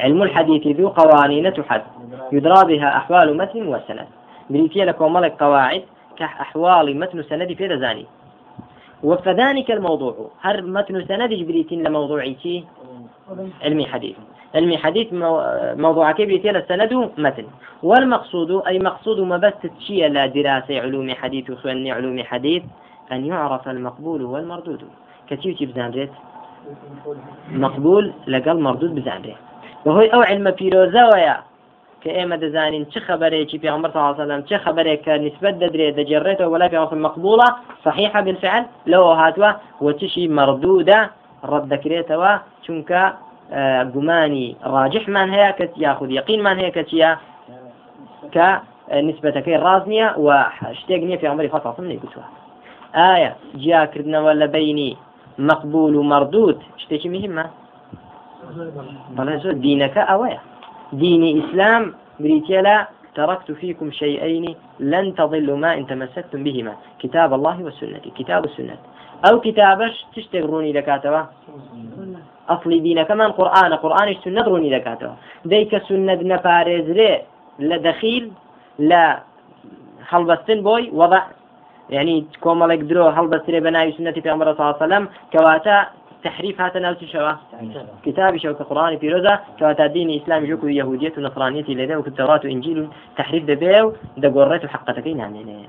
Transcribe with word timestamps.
علم 0.00 0.22
الحديث 0.22 0.66
ذو 0.66 0.88
قوانين 0.88 1.54
تحد. 1.54 1.82
يدرى 2.32 2.64
بها 2.64 2.96
أحوال 2.96 3.36
متن 3.36 3.66
وسند. 3.68 4.06
بريتيا 4.50 4.84
لكم 4.84 5.12
ملك 5.12 5.42
قواعد 5.42 5.82
كأحوال 6.16 7.00
متن 7.00 7.22
سند 7.22 7.52
في 7.52 7.66
رزاني. 7.66 8.06
وفذلك 9.02 9.70
الموضوع. 9.70 10.30
هر 10.40 10.62
متن 10.62 11.04
سند 11.04 11.28
بريتين 11.28 11.82
لموضوعي 11.82 12.64
علمي 13.62 13.86
حديث. 13.86 14.16
علمي 14.54 14.78
حديث 14.78 15.08
موضوع 15.76 16.12
كبير 16.12 16.56
السند 16.56 17.10
متن. 17.18 17.46
والمقصود 17.82 18.66
أي 18.66 18.78
مقصود 18.78 19.20
ما 19.20 19.36
بس 19.36 19.52
تشي 19.78 20.08
لا 20.08 20.26
دراسة 20.26 20.80
علوم 20.80 21.10
حديث 21.14 21.50
وخواني 21.50 21.92
علوم 21.92 22.22
حديث 22.22 22.62
أن 23.12 23.26
يعرف 23.26 23.68
المقبول 23.68 24.22
والمردود. 24.22 24.82
كتير 25.28 25.56
بزانريت. 25.60 26.10
مقبول 27.52 28.12
لقل 28.26 28.60
مردود 28.60 28.94
بزانريت. 28.94 29.36
وهو 29.84 30.00
أو 30.00 30.22
علم 30.22 30.50
بيروزاويا 30.50 31.36
كأما 32.04 32.36
دزانين 32.36 32.84
چه 32.84 33.00
خبرێکی 33.00 33.58
پێغمبەر 33.58 33.90
صلى 33.92 33.96
الله 33.96 34.14
عليه 34.14 34.24
وسلم 34.24 34.42
چه 34.42 34.58
کە 35.04 35.08
نسبت 35.08 35.54
دەدرێت 35.62 35.94
دەجێڕێتەوە 35.98 36.48
ولا 36.52 36.68
پێغمبەر 36.68 36.94
مقبولة 36.94 37.44
صحيحة 37.84 38.20
بالفعل 38.20 38.64
لو 38.86 39.04
هاتوا 39.04 39.50
وتشي 39.80 40.28
مردودة 40.28 41.10
رد 41.44 41.64
دەکرێتەوە 41.74 42.32
چونکە 42.66 43.02
گومانی 43.94 44.56
ڕاجحمان 44.64 45.28
هەیە 45.34 45.50
کە 45.58 45.64
یاخود 45.76 46.10
یقینمان 46.10 46.56
هەیە 46.60 46.72
کەچیە 46.76 47.10
کە 48.34 48.48
نسبەتەکەی 49.08 49.60
ڕاز 49.64 49.82
نییە 49.92 50.08
و 50.24 50.28
شتێک 50.80 51.02
نییە 51.08 51.20
پێغمبەری 51.22 51.52
خاصم 51.52 51.86
نێگوتووە 51.90 52.26
ئایا 52.98 53.32
جیاکردنەوە 53.62 54.32
لە 54.40 54.46
بینی 54.54 54.96
مەقبول 55.48 55.94
و 55.96 56.02
مردود 56.02 56.58
شتێکی 56.82 57.08
مهمە 57.16 57.44
بەڵێ 59.16 59.34
زۆر 59.42 59.54
دینەکە 59.64 60.02
ئەوەیە. 60.10 60.40
دینی 61.02 61.30
ئیسلام 61.38 61.84
بریتە 62.22 62.60
لە 62.66 62.76
تركت 63.14 63.52
فيكم 63.60 63.90
شيئين 63.90 64.46
لن 64.80 65.14
تضلوا 65.14 65.56
ما 65.56 65.70
إن 65.78 65.86
تمسكتم 65.86 66.40
بهما 66.46 66.74
كتاب 67.02 67.30
الله 67.34 67.56
وسنتي 67.66 68.10
كتاب 68.18 68.44
السنة 68.44 68.76
أو 69.28 69.40
كتابش 69.40 69.94
تشتغروني 70.14 70.72
لكاتبة 70.72 71.22
ئەفلی 72.50 72.78
دینەکەمان 72.86 73.30
قورآانە 73.38 73.76
قورآانیش 73.82 74.18
سنە 74.24 74.42
ڕوونی 74.46 74.70
دەکاتەوە. 74.76 75.14
دەیکە 75.52 75.78
سنەت 75.88 76.20
نەپارێزرێ 76.32 77.12
لە 77.68 77.76
دەخیل 77.86 78.24
لە 78.90 79.02
هەڵبەستن 80.10 80.58
بۆی 80.66 80.84
وەدا 81.00 81.20
یعنی 81.96 82.14
کۆمەڵێک 82.44 82.82
درۆ 82.90 83.04
هەڵبەسترێ 83.16 83.60
بە 83.64 83.70
ناوی 83.76 83.96
سنەتی 83.98 84.24
پێمەرە 84.26 84.54
ساسەلم 84.60 85.04
کەواتە 85.32 85.76
تحريف 86.24 86.60
هذا 86.60 86.80
ناوچ 86.80 87.04
شوا 87.04 87.32
كتاب 88.04 88.36
شو 88.36 88.54
كقرآن 88.54 88.98
في 88.98 89.08
رزا 89.08 89.38
كواتا 89.58 89.86
دين 89.86 90.22
إسلام 90.22 90.44
جوكو 90.44 90.66
يهودية 90.66 91.12
ونصرانية 91.18 91.62
لديه 91.68 91.96
وكالتوراة 91.96 92.40
وإنجيل 92.44 92.88
تحريف 93.16 93.44
دبيو 93.44 93.92
دقورت 94.16 94.66
حقتكين 94.66 95.18
يعني؟ 95.18 95.68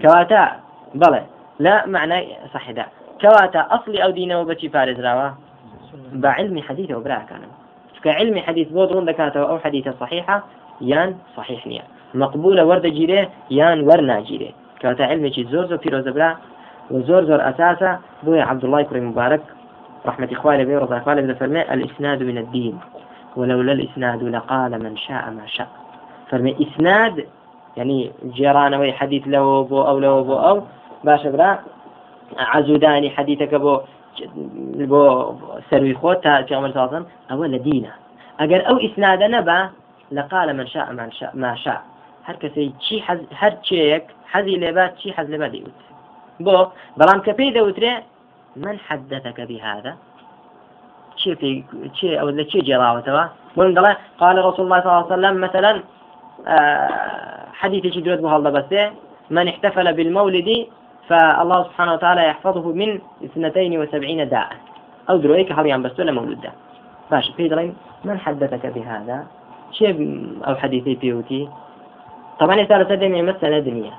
كواتا 0.00 0.60
بلى 0.94 1.22
لا 1.58 1.86
معنى 1.86 2.28
صح 2.54 2.70
ده. 2.70 2.86
كواتا 3.20 3.66
أصلي 3.70 4.04
أو 4.04 4.10
دينه 4.10 4.42
بشي 4.42 4.68
فارز 4.68 5.00
راوا 5.00 5.30
بعلم 6.12 6.62
حديث 6.62 6.90
وبرا 6.90 7.18
كان. 7.28 7.42
كعلم 8.04 8.38
حديث 8.38 8.68
بودرون 8.68 9.04
دكاته 9.04 9.40
أو 9.50 9.58
حديث 9.58 9.88
صحيحة 10.00 10.42
يان 10.80 11.16
صحيح 11.36 11.66
نيا 11.66 11.82
مقبولة 12.14 12.64
ورد 12.64 12.86
جيرة 12.86 13.28
يان 13.50 13.80
ورنا 13.88 14.20
جيرة. 14.20 14.52
كواتا 14.82 15.02
علمي 15.02 15.30
زور 15.30 15.66
زور 15.66 15.78
في 15.78 15.88
رزبرا 15.88 16.36
وزور 16.90 17.24
زور 17.24 17.40
أساسا 17.50 18.00
بوي 18.22 18.40
عبد 18.40 18.64
الله 18.64 18.82
كريم 18.82 19.08
مبارك. 19.10 19.42
رحمة 20.06 20.28
إخواني 20.32 20.64
بي 20.64 20.76
رضا 20.76 20.98
إخواني 20.98 21.22
بن 21.22 21.34
فرمي 21.34 21.62
الإسناد 21.62 22.22
من 22.22 22.38
الدين. 22.38 22.78
ولولا 23.36 23.72
الإسناد 23.72 24.22
لقال 24.22 24.82
من 24.82 24.96
شاء 24.96 25.30
ما 25.30 25.46
شاء. 25.46 25.68
فرمي 26.30 26.56
إسناد 26.60 27.26
يعني 27.76 28.10
جيران 28.24 28.74
وي 28.74 28.92
حديث 28.92 29.28
له 29.28 29.64
بو 29.64 29.82
أو 29.82 29.98
له 29.98 30.22
بو 30.22 30.34
أو 30.34 30.62
باش 31.04 31.26
برا 31.26 31.58
عزوداني 32.38 33.10
حديثك 33.10 33.54
بو 33.54 33.80
بو 34.74 35.32
سروي 35.70 35.94
خوت 35.94 36.28
في 36.28 36.54
عمر 36.54 37.04
الله 37.30 37.46
لدينا 37.46 37.90
أجر 38.40 38.68
أو 38.68 38.76
إسناد 38.76 39.22
نبا 39.22 39.70
لقال 40.12 40.56
من 40.56 40.66
شاء 40.66 40.92
ما 40.92 41.10
شاء 41.10 41.30
ما 41.34 41.54
شاء. 41.54 41.82
هر 42.30 42.36
کەسەی 42.42 42.72
چی 42.84 42.96
هەر 43.40 43.54
چەیەک 43.66 44.04
حەزی 44.32 44.56
لێبات 44.62 44.92
چی 45.00 45.08
حەز 45.16 45.26
لێبا 45.32 45.48
دەیوت 45.54 45.78
بۆ 46.44 46.56
بەڵام 46.98 47.20
کە 47.26 47.32
پێی 47.38 47.54
دەوترێ 47.56 47.94
من 48.56 48.78
حدثك 48.78 49.40
بهذا؟ 49.40 49.96
شيء 51.16 51.34
في 51.34 51.64
شيء 51.94 52.20
أو 52.20 52.44
شيء 52.44 52.62
جراوته 52.62 53.28
بقول 53.56 53.78
الله 53.78 53.96
قال 54.18 54.44
رسول 54.44 54.64
الله 54.64 54.80
صلى 54.80 54.92
الله 54.92 55.04
عليه 55.04 55.06
وسلم 55.06 55.40
مثلا 55.40 55.82
آه، 56.46 57.46
حديث 57.52 57.94
شدرت 57.94 58.20
بهذا 58.20 58.50
بس 58.50 58.90
من 59.30 59.48
احتفل 59.48 59.92
بالمولد 59.92 60.66
فالله 61.08 61.62
سبحانه 61.64 61.92
وتعالى 61.92 62.26
يحفظه 62.26 62.72
من 62.72 63.00
اثنتين 63.24 63.80
وسبعين 63.80 64.28
داء. 64.28 64.48
أو 65.10 65.16
درويك 65.16 65.52
هل 65.52 65.82
بس 65.82 66.00
ولا 66.00 66.12
مولود؟ 66.12 66.40
ده 66.40 66.52
باش 67.10 67.30
في 67.36 67.48
من 68.04 68.18
حدثك 68.18 68.66
بهذا؟ 68.66 69.26
شيء 69.72 70.26
أو 70.46 70.54
حديثي 70.54 70.94
بيوتي. 70.94 71.48
طبعا 72.40 72.56
يسأل 72.56 72.86
سدم 72.88 73.14
يمس 73.14 73.34
سند 73.40 73.68
نية 73.68 73.92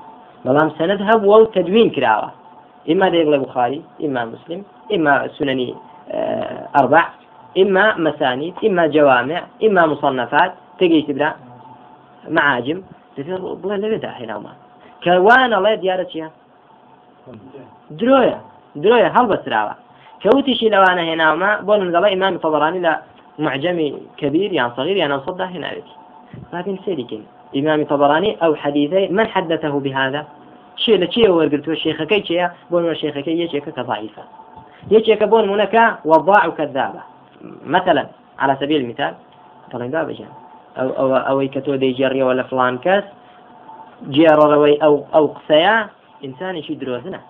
بلام 0.44 0.70
سند 0.78 1.02
هب 1.02 1.24
وتدوين 1.24 1.52
تدوين 1.52 1.90
كراوة. 1.90 2.41
إما 2.90 3.08
ديغل 3.08 3.38
بخاري 3.38 3.82
إما 4.04 4.24
مسلم 4.24 4.62
إما 4.94 5.28
سنني 5.38 5.74
آه، 6.10 6.68
أربع 6.76 7.04
إما 7.58 7.96
مسانيد 7.98 8.54
إما 8.64 8.86
جوامع 8.86 9.42
إما 9.64 9.86
مصنفات 9.86 10.52
تجي 10.78 11.02
تبدا 11.02 11.32
معاجم. 12.28 12.82
بڵێ 13.62 13.76
لەوێدا 13.82 14.10
هێناومە 14.18 14.52
کەوانە 15.04 15.54
الله 15.58 15.74
دیارە 15.82 16.04
چییە 16.12 16.28
درۆیە 18.00 18.38
درۆیە 18.82 19.08
هەڵبەسراوە 19.16 19.74
کەوتیشی 20.22 20.72
لەوانە 20.74 21.02
هێناومە 21.10 21.50
بۆ 21.66 21.72
منگەڵە 21.80 22.08
ئیمان 22.12 22.34
فەبڕانی 22.42 22.80
لە 22.86 22.92
معجمی 23.44 23.88
كبير 24.20 24.50
يعني 24.58 24.72
صغير 24.76 24.96
يعني 24.96 25.18
صدى 25.26 25.46
هنا 25.54 25.68
لكن 26.52 26.74
سيريكين 26.84 27.22
إمام 27.56 27.84
طبراني 27.92 28.30
أو 28.44 28.54
حديثي 28.54 29.08
من 29.08 29.26
حدثه 29.34 29.74
بهذا؟ 29.84 30.20
شيء 30.84 30.96
لشيء 31.02 31.30
ورقلت 31.30 31.68
الشيخ 31.68 32.02
كي 32.02 32.24
شيء 32.28 32.48
بون 32.70 32.90
الشيخ 32.90 33.18
كي 33.18 33.34
يشيك 33.42 33.66
كضعيفة 33.76 34.22
يشيك 34.90 35.22
بون 35.24 35.48
منك 35.48 35.74
وضاع 36.04 36.48
كذابة. 36.48 37.02
مثلا 37.66 38.06
على 38.38 38.56
سبيل 38.60 38.80
المثال 38.80 39.14
باب 39.72 40.10
جان 40.10 40.32
أو 40.78 40.88
أو 40.88 41.16
أو 41.16 41.48
كتو 41.48 41.74
دي 41.74 41.92
جري 41.92 42.22
ولا 42.22 42.42
فلان 42.42 42.78
كاس 42.78 43.04
جير 44.08 44.38
روي 44.38 44.76
أو 44.76 45.04
أو 45.14 45.26
قسيا 45.26 45.88
إنسان 46.24 46.62
شي 46.62 46.74
دروزنا 46.74 47.20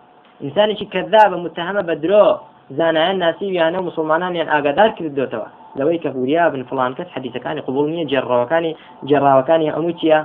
إنسان 0.42 0.76
شي 0.76 0.84
كذاب 0.84 1.32
متهمة 1.32 1.80
بدرو 1.80 2.36
زانا 2.70 3.10
الناسي 3.10 3.54
يعني 3.54 3.78
مسلمان 3.78 4.36
يعني 4.36 4.52
أقدر 4.58 4.88
كذب 4.88 5.28
توا. 5.30 5.62
لەوەی 5.78 5.98
کە 6.04 6.10
بوریا 6.16 6.48
بن 6.48 6.62
فلان 6.70 6.92
کەس 6.98 7.08
حەدیثەکانی 7.14 7.64
قبول 7.66 7.86
نییە 7.92 8.08
جێڕەوەکانی 8.10 8.76
جێڕاوەکانی 9.08 9.72
هەموو 9.76 9.98
چییە 10.00 10.20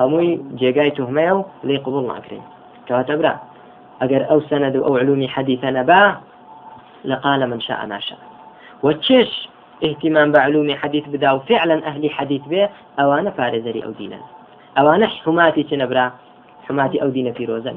هەمووی 0.00 0.32
جێگای 0.60 0.94
تهمەیە 0.98 1.32
و 1.36 1.46
لێ 1.66 1.76
قبول 1.86 2.04
ناکرێن 2.12 2.44
کەواتە 2.90 3.14
برا 3.20 3.34
ئەگەر 4.00 4.22
ئەو 4.30 4.40
سەند 4.50 4.76
و 4.76 4.84
ئەو 4.86 4.94
علومی 5.00 5.28
حەدیثە 5.34 5.68
لقال 7.04 7.46
من 7.50 7.60
شاء 7.60 7.86
ما 7.86 8.00
شاء. 8.00 8.18
وتشش 8.82 9.48
اهتمام 9.82 10.32
بعلوم 10.32 10.74
حديث 10.74 11.04
بدا 11.08 11.32
وفعلا 11.32 11.86
أهل 11.86 12.10
حديث 12.10 12.42
به 12.42 12.68
أوانا 13.00 13.30
فارزري 13.30 13.84
أو 13.84 13.90
دينا. 13.90 14.18
أوانا 14.78 15.06
حماتي 15.06 15.62
تنبرا 15.62 16.12
حماتي 16.68 17.02
أو 17.02 17.08
دين 17.08 17.32
في 17.32 17.44
روزن. 17.44 17.76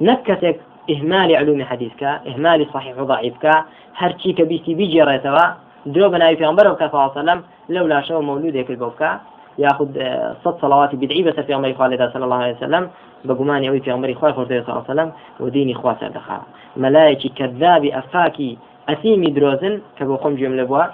نكتك 0.00 0.60
إهمال 0.90 1.36
علوم 1.36 1.64
حديثك 1.64 2.02
إهمال 2.02 2.66
صحيح 2.74 2.98
وضعيفك 2.98 3.64
هرشي 3.96 4.32
كبيتي 4.32 4.74
بيجي 4.74 5.02
ريتوا 5.02 5.46
درو 5.86 6.08
بناوي 6.08 6.36
في 6.36 6.48
الله 6.48 7.10
عليه 7.10 7.12
وسلم 7.12 7.42
لولا 7.68 8.00
شو 8.00 8.20
مولود 8.20 8.56
هيك 8.56 8.70
البوكا 8.70 9.20
یاخود 9.58 9.98
صد 10.44 10.54
صلواتی 10.60 10.96
بدعی 10.96 11.24
بەسەر 11.24 11.44
پێمەری 11.48 11.74
خوا 11.76 11.86
لێدا 11.86 12.12
صلی 12.12 12.22
الله 12.22 12.42
عليه 12.44 12.56
وسلم 12.56 12.84
بەگومانی 13.28 13.66
ئەوی 13.68 13.82
پێمەری 13.86 14.14
خوای 14.14 14.32
خۆردێ 14.32 14.66
صلی 14.66 14.80
وسلم 14.84 15.12
و 15.40 15.48
دینی 15.50 15.74
خوا 15.74 15.94
سەردەخا 16.00 16.38
مەلایەکی 16.82 17.28
کەذابی 17.38 17.90
ئەفاکی 17.96 18.58
ئەسیمی 18.88 19.30
درۆزن 19.36 19.74
کە 19.96 20.02
بۆ 20.08 20.14
خۆم 20.22 20.34
گوێم 20.38 20.54
لە 20.60 20.64
بووە 20.68 20.84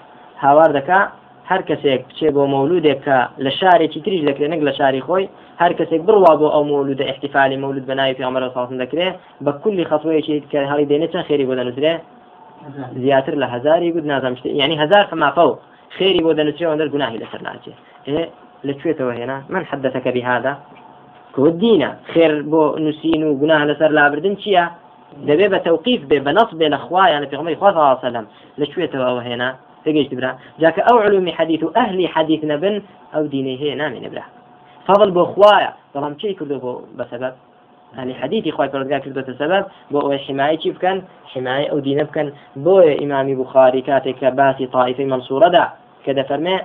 هاوار 0.44 0.70
دەکا 0.78 1.00
هەر 1.50 1.62
کەسێک 1.68 2.00
بچێ 2.08 2.28
بۆ 2.36 2.42
مەولودێک 2.54 3.00
کە 3.06 3.18
لە 3.44 3.50
شارێکی 3.60 4.00
تریش 4.04 4.22
لەکرێنێک 4.28 4.60
لە 4.68 4.72
شاری 4.78 5.00
خۆی 5.06 5.26
هەر 5.62 5.72
کەسێک 5.78 6.02
بڕوا 6.08 6.32
بۆ 6.40 6.48
ئەو 6.54 6.64
مەولودە 6.70 7.04
احتیفالی 7.12 7.56
مەولود 7.62 7.84
بەناوی 7.90 8.16
پێمەرە 8.18 8.48
ساڵن 8.54 8.76
دەکرێت 8.82 9.14
بە 9.44 9.52
کولی 9.62 9.84
خەسوەیەکی 9.90 10.36
کە 10.52 10.60
هەڵی 10.70 10.86
دێنێت 10.90 11.10
چەند 11.12 11.26
خێری 11.28 11.46
بۆ 11.48 11.54
دەنووسرێ؟ 11.58 11.94
زیاتر 13.02 13.34
لە 13.42 13.46
هزاری 13.54 13.92
گوت 13.94 14.04
نازانشت 14.12 14.46
ینی 14.46 14.76
هزار 14.82 15.04
فمافە 15.10 15.44
و 15.50 15.58
خێری 15.96 16.20
بۆ 16.24 16.30
دەنووسێ 16.38 16.64
ئەوەندەر 16.66 16.88
گوناهی 16.94 17.18
لەسەر 17.22 17.40
ناچێت 17.46 17.78
لەکوێتەوە 18.64 19.12
هێنا 19.18 19.38
من 19.48 19.62
حدەتەکە 19.70 20.10
بهذا؟ 20.16 20.52
كودينا. 21.34 21.90
خير 22.12 22.42
بو 22.42 22.78
نسين 22.78 23.22
وجناه 23.24 23.64
لسر 23.64 23.90
لابردن 23.98 24.34
چيا؟ 24.42 24.64
دەبێ 25.28 25.46
بە 25.52 25.58
تەوقیف 25.66 26.00
بێ 26.10 26.18
بە 26.26 26.32
نەس 26.38 26.50
بێ 26.58 26.68
لە 26.74 26.78
صلی 26.80 27.68
الله 27.68 27.88
عليه 27.88 28.06
وسلم. 28.06 28.26
لەکوێتەوە 28.60 29.22
هێنا 29.28 29.50
تجيش 29.84 30.08
جاك 30.60 30.78
أو 30.78 30.98
علوم 30.98 31.28
حديث 31.28 31.64
أهل 31.76 32.08
حديث 32.08 32.44
نبن 32.44 32.82
أو 33.14 33.26
ديني 33.26 33.60
هي 33.60 33.74
نامي 33.74 34.00
نبرا 34.00 34.22
فضل 34.86 35.10
بو 35.10 35.24
خوايا 35.24 35.72
طالما 35.94 36.16
شيء 36.18 36.38
كله 36.38 36.82
بسبب 36.98 37.32
حەدیتی 38.20 38.52
خی 38.56 38.68
پرۆزگا 38.72 38.98
کردوتە 39.04 39.32
سەبەب 39.40 39.64
بۆ 39.92 39.98
ئەوەی 40.04 40.20
حمایە 40.26 40.56
چی 40.62 40.70
بکەن 40.76 40.98
حمایە 41.32 41.66
ئەو 41.70 41.80
دینە 41.86 42.04
بکەن 42.08 42.28
بۆیە 42.64 42.94
ئیمامی 43.00 43.34
بخاری 43.34 43.82
کاتێک 43.88 44.16
کە 44.20 44.28
باسی 44.38 44.66
طائفەی 44.66 45.10
منصورەدا 45.12 45.66
کە 46.04 46.10
دەفەرمێ 46.18 46.56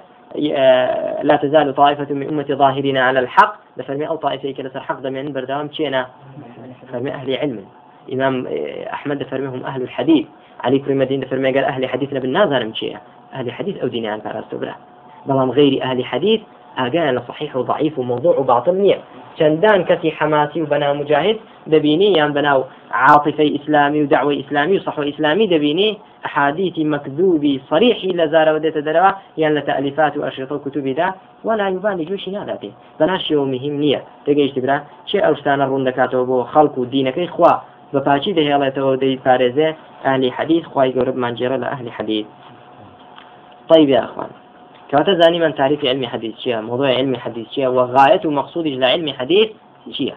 لا 1.23 1.35
تزال 1.41 1.75
طائفة 1.75 2.13
من 2.13 2.27
أمة 2.27 2.45
ظاهرين 2.51 2.97
على 2.97 3.19
الحق. 3.19 3.55
دفرمي 3.77 4.07
أو 4.07 4.15
طائفة 4.15 4.51
كلا 4.51 4.79
حق 4.79 4.99
دمين 4.99 5.33
بردام 5.33 5.67
تشينا 5.67 6.07
فرمي 6.91 7.11
أهل 7.11 7.35
علم. 7.35 7.65
إمام 8.13 8.47
أحمد 8.93 9.19
دفرميهم 9.19 9.65
أهل 9.65 9.81
الحديث. 9.81 10.25
علي 10.63 10.79
كريم 10.79 11.01
الدين 11.01 11.19
دفرمي 11.19 11.51
قال 11.51 11.63
أهل 11.63 11.89
حديثنا 11.89 12.19
بالنازل 12.19 12.69
مشيا 12.69 13.01
أهل 13.33 13.51
حديث 13.51 13.77
أو 13.77 13.87
ديني 13.87 14.07
عن 14.07 14.19
بلا 14.53 14.75
بلام 15.25 15.51
غير 15.51 15.83
أهل 15.83 16.05
حديث 16.05 16.41
ئاگایان 16.77 17.17
لە 17.17 17.21
صحیح 17.27 17.53
و 17.55 17.63
ضعیف 17.63 17.99
و 17.99 18.03
موضوع 18.03 18.39
و 18.39 18.43
باطل 18.43 18.75
نییە 18.83 18.97
چەندان 19.37 19.79
کەسی 19.89 20.09
حماسی 20.17 20.61
و 20.61 20.65
بەناو 20.65 20.93
مجاهد 21.01 21.37
دەبینی 21.73 22.09
یان 22.19 22.31
بەناو 22.37 22.61
عاطفەی 23.07 23.49
ئیسلامی 23.55 24.01
و 24.01 24.05
دعوی 24.05 24.35
ئیسلامی 24.35 24.77
و 24.77 24.79
صحو 24.79 25.01
ئیسلامی 25.01 25.47
دەبینی 25.53 25.89
أحاديث 26.25 26.79
مكذوب 26.79 27.59
صريح 27.69 28.05
لزار 28.05 28.55
وديت 28.55 28.77
دروا 28.77 29.11
يعني 29.37 29.55
لتأليفات 29.55 30.17
وأشرطة 30.17 30.57
كتب 30.57 30.87
دا 30.87 31.13
ولا 31.43 31.69
يبان 31.69 32.05
جوشي 32.05 32.31
ناداتي 32.31 32.71
بناشي 32.99 33.35
ومهم 33.35 33.73
نية 33.73 34.03
تجيش 34.25 34.51
تبرا 34.51 34.81
شيء 35.05 35.27
أوستان 35.27 35.61
الرون 35.61 35.83
دكاتو 35.83 36.25
بو 36.25 36.43
خلق 36.43 36.79
دينك 36.79 37.29
خوا 37.29 37.53
بپاچی 37.93 38.33
دەهێڵێتەوە 38.37 38.93
دەی 39.03 39.19
پارێزێ 39.25 39.69
ئەهلی 40.05 40.33
حەدیث 40.37 40.65
خی 40.71 40.89
گەورە 40.95 41.13
مانجێرە 41.23 41.57
لە 41.63 41.67
ئەهلی 41.71 41.95
حەدیث 41.97 42.25
طيب 43.69 43.89
يا 43.89 44.01
أخوان. 44.07 44.42
كواتا 44.93 45.13
زاني 45.19 45.39
من 45.39 45.55
تعريف 45.55 45.85
علم 45.85 46.05
حديث 46.05 46.37
شيء 46.37 46.61
موضوع 46.61 46.87
علم 46.87 47.15
حديث 47.15 47.49
شيء 47.49 47.67
وغاية 47.67 48.21
ومقصود 48.25 48.67
لعلم 48.67 49.13
حديث 49.13 49.49
شيء 49.91 50.15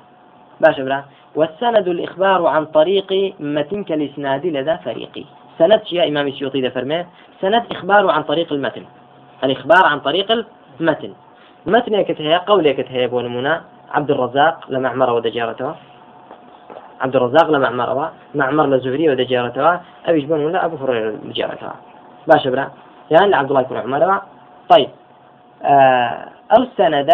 باش 0.61 0.81
برا 0.81 1.05
والسند 1.35 1.89
الإخبار 1.89 2.47
عن 2.47 2.65
طريق 2.67 3.35
متن 3.41 3.85
كالإسناد 3.85 4.47
لدى 4.47 4.77
فريقي. 4.85 5.25
سند 5.59 5.85
شيء 5.85 6.09
إمام 6.09 6.27
السيوطي 6.29 6.61
ده 6.61 6.71
فرماه 6.71 7.07
سند 7.41 7.65
إخبار 7.71 8.11
عن 8.11 8.23
طريق 8.23 8.53
المتن. 8.53 8.85
الإخبار 9.45 9.85
عن 9.85 10.01
طريق 10.01 10.47
المتن. 10.81 11.13
متن 11.67 12.03
كتهي 12.03 12.37
قول 12.37 12.71
كتهي 12.71 13.07
بونمونا 13.07 13.63
عبد 13.91 14.11
الرزاق 14.11 14.57
لمعمر 14.69 15.11
ودجارته 15.13 15.75
عبد 17.01 17.17
الرزاق 17.17 17.51
لمعمر 17.51 18.11
معمر 18.35 18.67
لزهري 18.67 19.11
ودجارته 19.11 19.81
أبي 20.07 20.21
جبون 20.21 20.45
ولا 20.45 20.65
أبو 20.65 20.77
هريرة 20.77 21.15
لجارته 21.25 21.71
باش 22.27 22.49
برا 22.49 22.71
يعني 23.11 23.35
عبد 23.37 23.51
الله 23.51 23.63
بن 23.63 23.77
عمر 23.77 24.21
طيب. 24.69 24.89
آه 25.63 26.29
السند 26.59 27.11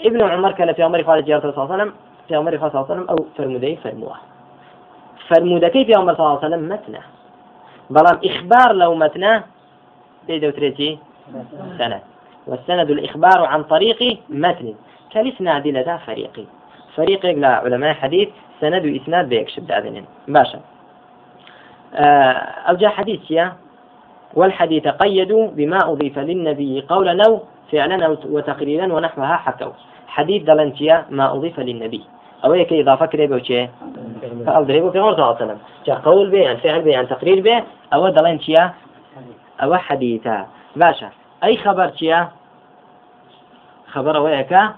ابن 0.00 0.22
عمر 0.22 0.52
كان 0.52 0.72
في 0.72 0.82
عمر 0.82 1.02
قال 1.02 1.24
جارته 1.24 1.50
صلى 1.50 1.64
الله 1.64 1.72
عليه 1.72 1.82
وسلم 1.82 1.94
في 2.28 2.34
عمر 2.34 2.58
صلى 2.58 2.68
الله 2.68 2.84
عليه 2.84 2.92
وسلم 2.92 3.06
أو 3.10 3.16
فرمودي 3.36 3.76
فرموه. 3.76 4.16
فرمودەکەی 5.30 5.84
پێمەر 5.88 6.14
ساڵسەلم 6.20 6.62
متنە 6.72 7.02
بەڵام 7.94 8.18
إخبار 8.24 8.72
لو 8.72 8.98
متنە 9.02 9.32
پێی 10.26 10.40
دەوترێتی 10.42 10.98
سند. 11.78 12.02
والسند 12.46 12.90
الإخبار 12.90 13.46
عن 13.46 13.62
طريق 13.62 14.18
متن. 14.28 14.74
كالإسناد 15.10 15.66
لدى 15.66 15.98
فريقي 16.06 16.44
فريق 16.96 17.26
لا 17.26 17.48
علماء 17.48 17.94
حديث 17.94 18.28
سند 18.60 18.84
وإسناد 18.86 19.28
بيكشف 19.28 19.62
دادنين 19.62 20.06
باشا. 20.28 20.60
آه 21.94 22.32
أو 22.68 22.74
جاء 22.76 22.90
حديث 22.90 23.30
يا 23.30 23.52
والحديث 24.34 24.88
قيدوا 24.88 25.48
بما 25.48 25.78
أضيف 25.92 26.18
للنبي 26.18 26.84
قولا 26.88 27.24
أو 27.26 27.40
فعلا 27.72 28.08
وتقريرا 28.08 28.92
ونحوها 28.92 29.36
حكوا 29.36 29.72
حديث 30.08 30.42
دلنتيا 30.42 31.06
ما 31.10 31.32
أضيف 31.32 31.60
للنبي. 31.60 32.04
أو 32.44 32.52
هيك 32.52 32.72
إضافة 32.72 33.06
كريبة 33.06 33.36
وشي 33.36 33.68
أو 34.48 34.62
دريبه 34.62 34.90
في 34.90 34.98
عمر 34.98 35.12
صلى 35.12 35.22
الله 35.22 35.36
عليه 35.36 35.44
وسلم 35.44 35.58
قول 36.04 36.36
عن 36.36 36.56
فعل 36.56 36.82
به 36.82 36.98
عن 36.98 37.08
تقرير 37.08 37.40
به 37.42 37.62
أو 37.94 38.08
دلين 38.08 38.40
شيا 38.40 38.72
أو 39.62 39.76
حديثا. 39.76 40.46
باشا. 40.76 41.10
أي 41.44 41.56
خبر 41.56 41.90
شيا 41.96 42.28
خبر 43.86 44.16
وياك 44.20 44.74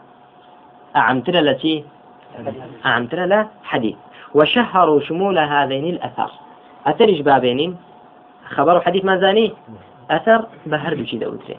أعمتر 0.96 1.38
التي 1.38 1.84
أعمتر 2.86 3.24
له 3.24 3.48
حديث 3.64 3.96
وشهروا 4.34 5.00
شمول 5.00 5.38
هذين 5.38 5.84
الأثر 5.84 6.30
أثرش 6.86 7.20
بابين 7.20 7.76
خبر 8.52 8.80
حديث 8.80 9.04
ما 9.04 9.18
زاني 9.18 9.52
أثر 10.10 10.46
بهر 10.66 10.94
بشي 10.94 11.18
دوتري 11.18 11.58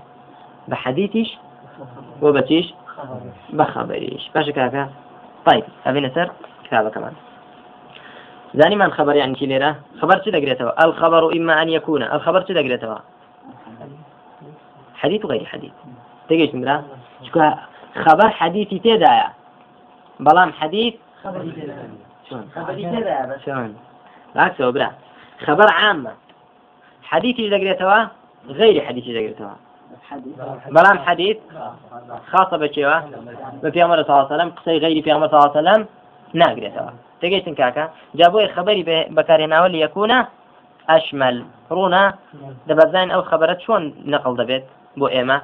بحديثش 0.68 1.38
وبتيش 2.22 2.74
بخبريش 3.54 4.30
باشا 4.36 4.52
كافة 4.52 4.90
طيب 5.46 5.64
أبي 5.86 6.00
نسر 6.00 6.32
كتابة 6.64 6.90
كمان 6.90 7.14
زاني 8.54 8.76
من 8.76 8.92
خبر 8.92 9.16
يعني 9.16 9.36
كي 9.36 9.46
ليرة 9.46 9.76
خبر 10.02 10.24
شو 10.24 10.32
دقريتها 10.32 10.86
الخبر 10.86 11.34
إما 11.34 11.62
أن 11.62 11.70
يكون 11.70 12.04
الخبر 12.04 12.42
شو 12.48 12.54
دقريتها 12.54 13.02
حديث 14.96 15.26
وغير 15.26 15.46
حديث 15.46 15.72
تجيش 16.30 16.56
مرا 16.56 16.84
شكو 17.24 17.52
خبر 18.06 18.30
حديثي 18.30 18.80
تدايا 18.80 19.28
بلام 20.20 20.54
حديث 20.54 20.94
شلون 22.30 22.50
شلون 23.46 23.76
العكس 24.36 24.62
برا. 24.62 24.92
خبر 25.46 25.66
عامة. 25.74 26.12
حديثي 27.04 27.50
بشيوة 32.58 33.04
بفي 33.64 33.82
عمر 33.82 34.04
صلى 34.04 34.16
الله 34.16 34.28
عليه 34.32 34.36
وسلم 34.36 34.50
قصي 34.50 34.78
غير 34.78 35.04
في 35.04 35.12
عمر 35.12 35.28
صلى 35.28 35.40
الله 35.40 35.58
عليه 35.58 35.70
وسلم 35.70 35.88
ناقريتها 36.34 36.94
تجيتن 37.22 37.54
كاكا؟ 37.54 37.92
جابوا 38.16 38.48
خبري 38.48 38.84
بكارنا 39.10 39.68
ليكون 39.68 40.26
أشمل. 40.90 41.46
رونا 41.72 42.14
دبزين 42.68 43.12
أو 43.12 43.22
خبرت 43.22 43.60
شون 43.60 43.94
نقل 44.06 44.36
دبيت؟ 44.36 44.64
بو 44.98 45.08
إيما. 45.08 45.42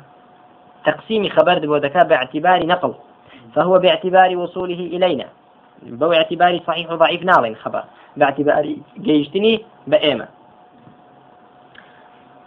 تقسيم 0.86 1.30
خبر 1.30 1.58
دبو 1.58 1.78
دكا 1.78 2.04
باعتبار 2.04 2.66
نقل. 2.66 2.94
فهو 3.56 3.80
باعتبار 3.80 4.38
وصوله 4.38 4.80
إلينا. 4.80 5.26
بو 5.84 6.14
اعتبار 6.14 6.60
صحيح 6.68 6.92
وضعيف 6.92 7.24
ناظر 7.24 7.56
خبر. 7.56 7.84
باعتبار 8.18 8.76
جيشتني 9.00 9.66
بإيما. 9.88 10.28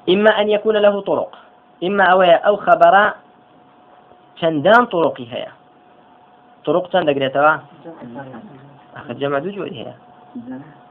إما 0.08 0.31
أن 0.40 0.49
يكون 0.49 0.76
له 0.76 1.00
طرق 1.00 1.38
إما 1.84 2.04
أو 2.04 2.22
أو 2.22 2.56
خبر 2.56 3.12
چەندان 4.43 4.84
طرقی 4.93 5.27
هەیە 5.32 5.50
طرق 6.65 6.84
چەند 6.93 7.06
دەگرێتەوە 7.10 7.53
أخذ 8.96 9.15
جمع 9.22 9.38
دو 9.38 9.50
جوود 9.50 9.72
هي 9.72 9.86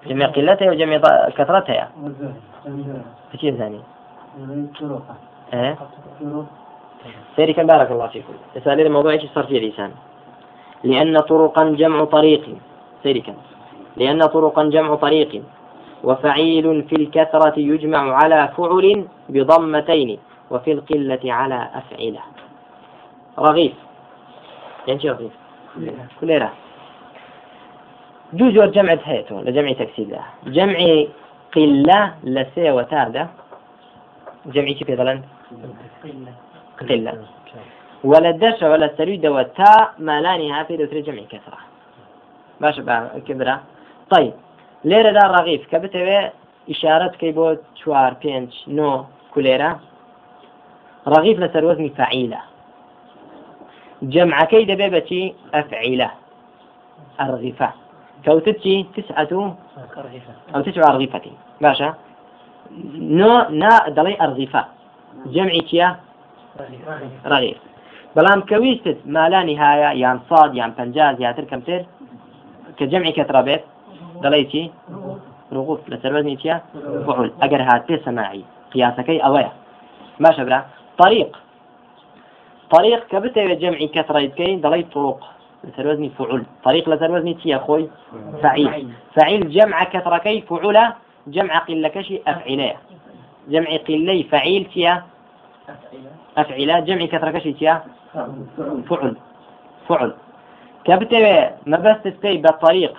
جمع 0.07 0.25
قلتها 0.25 0.71
وجمع 0.71 0.97
كثرتها 1.37 1.87
كثير 3.33 3.53
ثاني 3.55 3.81
إيه؟ 5.53 5.75
سيري 7.35 7.53
كان 7.53 7.67
بارك 7.67 7.91
الله 7.91 8.07
فيكم. 8.07 8.33
يسأل 8.55 8.79
الموضوع 8.79 9.11
إيش 9.11 9.25
صار 9.35 9.43
فيه 9.43 9.59
لسان 9.69 9.91
لأن 10.83 11.17
طرقا 11.17 11.63
جمع 11.63 12.05
طريق. 12.05 12.43
سيري 13.03 13.21
كان. 13.21 13.35
لأن 13.97 14.19
طرقا 14.19 14.63
جمع 14.63 14.95
طريق. 14.95 15.43
وفعيل 16.03 16.83
في 16.83 16.95
الكثرة 16.95 17.53
يجمع 17.59 18.13
على 18.13 18.49
فعل 18.57 19.05
بضمتين 19.29 20.19
وفي 20.51 20.71
القلة 20.71 21.33
على 21.33 21.69
أفعلة. 21.73 22.21
رغيف. 23.39 23.73
يعني 24.87 24.99
شو 24.99 25.07
رغيف؟ 25.07 25.31
كليرة. 26.21 26.51
هەیەەوە 29.09 29.43
لە 29.45 29.51
جەمعی 29.55 29.75
تەکسیدا 29.81 30.21
جەمعی 30.55 31.07
قلە 31.55 32.01
لە 32.35 32.43
سێوە 32.55 32.83
تادا 32.91 33.23
جەمعی 34.55 34.75
پێ 34.87 34.95
دەڵێن 34.99 35.19
قلە 36.79 37.13
ولا 38.03 38.31
لە 38.83 38.89
سەرویدەوە 38.97 39.43
تا 39.57 39.71
مالانی 39.99 40.51
هافی 40.51 40.77
دەوترێت 40.79 41.05
جەمعی 41.07 41.27
کەسرا 41.33 41.59
باشە 42.61 42.81
کبرا 43.27 43.55
طيب. 44.11 44.33
لێرەدا 44.89 45.25
ڕغیف 45.35 45.63
کە 45.71 45.77
بتەوێ 45.83 46.21
ئشارەت 46.71 47.11
بکەی 47.15 47.33
بۆ 47.37 47.47
چوار 47.79 48.13
پێنج 48.21 48.51
نۆ 48.77 48.91
کولێرە. 49.33 49.71
ڕغیف 51.13 51.37
لە 51.43 51.47
سەروەزنی 51.53 51.95
فعیلە 51.97 52.41
جەمعەکەی 54.13 54.67
دەبێ 54.71 54.87
بەچی 54.95 55.23
ئەفعیلە. 55.53 56.09
ئەرغیفە. 57.19 57.69
كوتتشي 58.25 58.85
تسعة 58.95 59.57
أو 60.55 60.61
تسعة 60.61 60.89
أرغفة 60.89 61.21
باشا 61.61 61.93
نو 62.95 63.49
نا 63.49 63.89
دلي 63.89 64.21
أرغفة 64.21 64.65
جمعي 65.25 65.59
كيا 65.59 65.95
رغيف 67.25 67.57
بلام 68.15 68.41
كويستت 68.41 68.97
ما 69.05 69.29
لا 69.29 69.43
نهاية 69.43 69.99
يعني 70.01 70.19
صاد 70.29 70.55
يعني 70.55 70.73
بنجاز 70.77 71.21
يعني 71.21 71.37
تركم 71.37 71.59
تر 71.59 71.85
كجمع 72.77 73.09
كترة 73.09 73.41
بيت 73.41 73.61
دلي 73.61 73.80
تي 74.23 74.71
رغوف 75.53 75.89
لسر 75.89 76.15
وزني 76.15 76.35
تيا 76.35 76.61
فعول. 77.05 77.31
أجر 77.41 77.61
هات 77.61 78.05
سماعي 78.05 78.43
قياسكي 78.73 79.19
أويا. 79.19 79.51
ما 80.19 80.31
شبرا؟ 80.31 80.65
طريق. 80.97 81.37
طريق 82.71 83.07
كبتة 83.07 83.53
جمعي 83.53 83.87
كثرة 83.87 84.25
كين 84.25 84.61
دلي 84.61 84.83
طرق. 84.83 85.19
لسر 85.63 85.87
وزني 85.87 86.09
فعل 86.09 86.43
طريق 86.63 86.89
لسر 86.89 87.11
وزني 87.11 87.33
تي 87.33 87.55
أخوي؟ 87.55 87.89
فعيل. 88.43 88.93
فعيل. 89.15 89.49
جمع 89.49 89.83
كثرة 89.83 90.17
كي 90.17 90.41
فعلة 90.41 90.93
جمع 91.27 91.57
قلة 91.57 91.87
كشي 91.87 92.21
أفعلة 92.27 92.75
جمع 93.49 93.75
قلة 93.87 94.23
فعيل 94.31 94.65
تيا 94.73 95.03
أفعلة 96.37 96.79
جمع 96.79 97.05
كثرة 97.05 97.31
كشي 97.31 97.53
تيا 97.53 97.83
فعل 98.89 99.15
فعل 99.87 100.13
كبتة 100.85 101.49
ما 101.65 101.77
بس 101.77 101.97
تستي 102.03 102.37
بالطريق. 102.37 102.97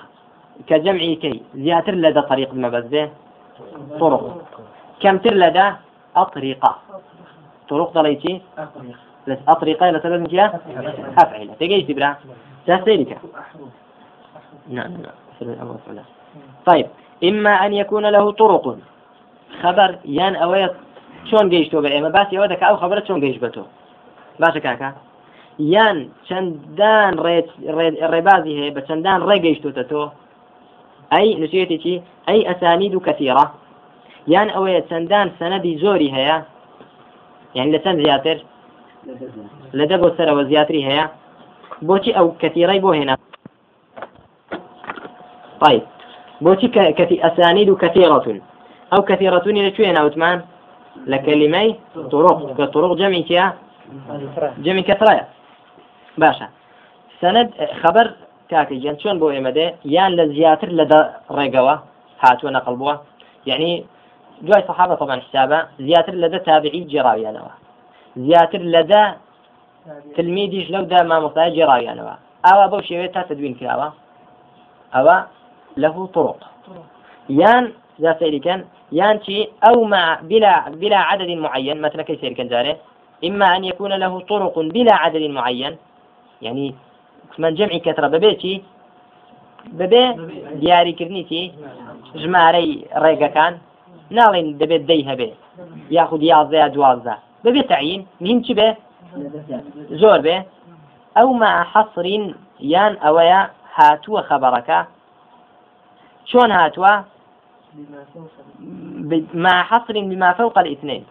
كجمعي 0.67 1.15
كي. 1.15 1.43
زياتر 1.55 1.95
لدى 1.95 2.21
طريق 2.21 2.55
به 2.55 3.11
طرق. 4.01 4.43
كم 5.01 5.19
تر 5.19 5.35
لدى؟ 5.35 5.73
أطريقة. 6.17 6.77
طرق 7.69 7.93
ضليتي 7.93 8.41
أطريقة 9.49 9.91
لا 9.91 9.99
تلازم 9.99 10.27
كيا 10.27 10.61
أفعلة. 11.19 11.55
تجيش 11.61 11.85
تبرع 11.85 12.17
تسيرك 12.67 13.19
نعم 14.69 14.93
نعم. 14.93 15.75
طيب. 16.67 16.87
إما 17.25 17.51
أن 17.67 17.73
يكون 17.73 18.07
له 18.07 18.33
طرق. 18.33 18.79
خبر 19.63 19.99
يان 20.05 20.37
أويت. 20.37 20.73
شون 21.31 21.49
جيشتو 21.49 21.81
بإما 21.81 22.09
بس 22.09 22.33
يودك 22.33 22.63
أو 22.63 22.77
خبرت 22.77 23.07
شون 23.07 23.21
جيش 23.21 23.37
بتو؟ 23.37 23.63
باشا 24.41 24.59
كاكا. 24.59 24.93
يان 25.59 26.09
چەندان 26.29 27.13
ڕێبازی 28.13 28.53
هەیە 28.59 28.73
بە 28.77 28.81
چەندان 28.89 29.21
ڕێگەیشتوتە 29.29 29.85
تۆ 29.91 30.03
أي 31.13 31.35
نسيتي 31.35 32.03
أي 32.29 32.51
أسانيد 32.51 32.99
كثيرة 32.99 33.55
يعني 34.29 34.57
أو 34.57 34.83
سندان 34.91 35.31
سندي 35.39 35.79
زوري 35.79 36.13
هي 36.13 36.43
يعني 37.55 37.77
لسند 37.77 38.07
زياتر 38.07 38.45
لدى 39.75 39.97
بو 39.97 40.11
سر 40.19 40.35
وزياتري 40.35 40.85
هي 40.85 41.09
بوتي 41.83 42.19
أو 42.19 42.33
كثيري 42.33 42.79
بو 42.79 42.93
هنا 42.93 43.17
طيب. 45.61 45.83
بوتي 46.41 46.69
كثي 46.69 47.27
أسانيد 47.27 47.75
كثيرة 47.75 48.41
أو 48.93 49.03
كثيرة 49.03 49.43
لشوية 49.47 49.99
عثمان 49.99 50.43
لكلمي 51.07 51.77
طرق. 52.11 52.55
كطرق 52.59 52.97
جمع 52.97 53.21
جمع 54.59 54.81
كثرة 54.81 55.27
باشا 56.19 56.49
سند 57.21 57.51
خبر 57.83 58.13
کاکە 58.53 58.75
گیان 58.83 58.97
چۆن 59.03 59.17
بۆ 59.21 59.27
ئێمەدێ 59.35 59.67
یان 59.97 60.11
لە 60.19 60.25
زیاتر 60.37 60.71
لە 60.79 60.85
ڕێگەوە 61.37 61.75
هاتووە 62.23 62.51
نەقل 62.57 62.75
بووە 62.81 62.95
یعنی 63.51 63.71
دوای 64.47 64.63
صحابة 64.69 64.95
طبعا 64.95 65.21
حسابە 65.21 65.59
زیاتر 65.79 66.15
لەدە 66.23 66.39
تابعی 66.49 66.87
جێراویانەوە. 66.93 67.53
زیاتر 68.17 68.63
لەدە 68.75 69.03
تلمیدیش 70.17 70.67
لەودا 70.75 71.01
مامۆستای 71.11 71.55
جێراویانەوە. 71.57 72.15
ئاوا 72.45 72.67
بەو 72.73 72.83
شێوێت 72.89 73.13
تا 73.15 73.23
تدوین 73.23 73.55
کراوە. 73.61 73.89
ئەوە 74.95 75.17
له 75.83 76.09
طرق. 76.15 76.41
يان 77.41 77.65
ذا 78.01 78.13
سيركن 78.21 78.61
يان 78.93 79.17
شي 79.25 79.49
أو 79.69 79.85
مع 79.85 80.21
بلا 80.31 80.55
بلا 80.81 80.99
عدد 81.11 81.31
معين 81.45 81.81
مثلا 81.81 82.03
كي 82.03 82.17
سيركن 82.17 82.49
جاره 82.49 82.77
إما 83.25 83.57
أن 83.57 83.65
يكون 83.65 83.93
له 83.93 84.21
طرق 84.21 84.59
بلا 84.59 84.95
عدد 84.95 85.23
معين 85.23 85.77
يعني 86.43 86.75
من 87.39 87.55
جمعی 87.55 87.81
کەترە 87.87 88.09
بەبێتی 88.15 88.55
بەبێ 89.79 90.05
دیاریکردنیتی 90.63 91.45
ژمارەی 92.21 92.71
ڕێگەکان. 93.03 93.55
ناڵێن 94.17 94.47
دەبێت 94.61 94.83
دەی 94.91 95.03
هەبێ. 95.11 95.31
یاخود 95.97 96.23
یازدە 96.31 96.69
دوازدە. 96.75 97.15
بەبێت 97.45 97.67
تعین 97.73 98.03
مهم 98.23 98.41
چی 98.47 98.55
بێ؟ 98.59 98.69
زۆر 100.01 100.21
بێ. 100.27 100.37
ئەو 101.17 101.29
مع 101.43 101.57
حەسرین 101.73 102.25
یان 102.75 102.93
ئەوەیە 103.05 103.41
هاتووە 103.77 104.21
خەبەڕەکە 104.29 104.81
چۆن 106.31 106.51
هاتووە؟ 106.59 106.95
مع 109.45 109.59
حصر 109.71 109.95
بما 110.11 110.31
فوق 110.39 110.57
الاثنين. 110.59 111.05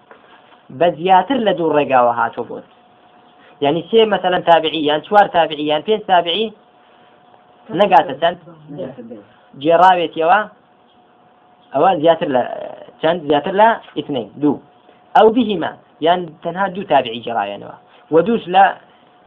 بزياتر 0.80 1.38
لدو 1.48 1.66
ڕێگاوە 1.76 2.14
هاتووە 2.20 2.46
بۆت. 2.50 2.66
يعني 3.62 3.86
سي 3.92 4.06
مثلا 4.06 4.40
تابعيان 4.40 5.04
شوار 5.04 5.28
تابعيان 5.28 5.82
فين 5.82 6.06
تابعي 6.06 6.54
نقاتا 7.70 8.18
سن 8.22 8.38
جراويت 9.56 10.18
يوا. 10.18 10.44
أو 11.76 12.00
زياتر 12.00 12.28
لا 12.28 12.72
كان 13.02 13.28
زياتر 13.28 13.52
لا 13.52 13.80
اثنين 14.00 14.32
دو. 14.36 14.60
أو 15.22 15.30
بهما. 15.30 15.78
يعني 16.02 16.34
تنها 16.44 16.68
دو 16.68 16.82
تابعي 16.82 17.20
جرايا 17.20 17.58
نوا. 17.58 17.78
ودوش 18.12 18.48
لا 18.48 18.78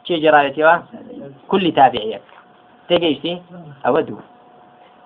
شي 0.04 0.16
جرايت 0.16 0.58
يوا. 0.58 0.76
كل 1.48 1.72
تابعي 1.72 2.20
تجيشتي 2.88 3.42
أو 3.86 4.00
دو. 4.00 4.18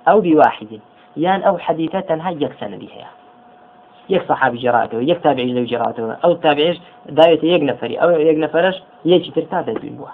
أو 0.09 0.21
بواحد. 0.21 0.81
يعني 1.17 1.49
أو 1.49 1.59
حديثة 1.59 2.01
تنها 2.01 2.31
يك 4.11 4.29
صحابي 4.29 4.59
جراته 4.59 5.01
يك 5.01 5.21
تابعي 5.23 5.53
لو 5.53 5.65
جراته 5.65 6.13
أو 6.13 6.35
تابعيش 6.35 6.79
دايت 7.07 7.45
يك 7.45 7.63
نفري 7.63 7.97
أو 7.97 8.11
يك 8.11 8.39
نفرش 8.39 8.83
يجي 9.05 9.31
ترتاد 9.31 9.69
الدنيا 9.69 10.09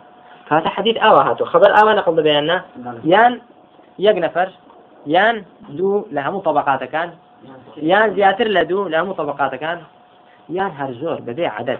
فهذا 0.46 0.68
حديث 0.68 0.96
آوى 0.96 1.24
هاتو. 1.24 1.44
خبر 1.44 1.80
آوى 1.82 1.94
نقل 1.94 2.22
بيانا 2.22 2.64
يان 3.04 3.40
يك 3.98 4.16
نفر 4.16 4.48
يان 5.06 5.44
دو 5.68 6.06
لها 6.12 6.30
مطبقات 6.30 6.84
كان. 6.84 7.10
يان 7.76 8.14
زياتر 8.14 8.48
لدو 8.48 8.88
لها 8.88 9.02
مطبقات 9.02 9.54
كان. 9.54 9.80
يان 10.48 10.70
هرزور 10.70 11.20
ببيع 11.20 11.54
عدد. 11.54 11.78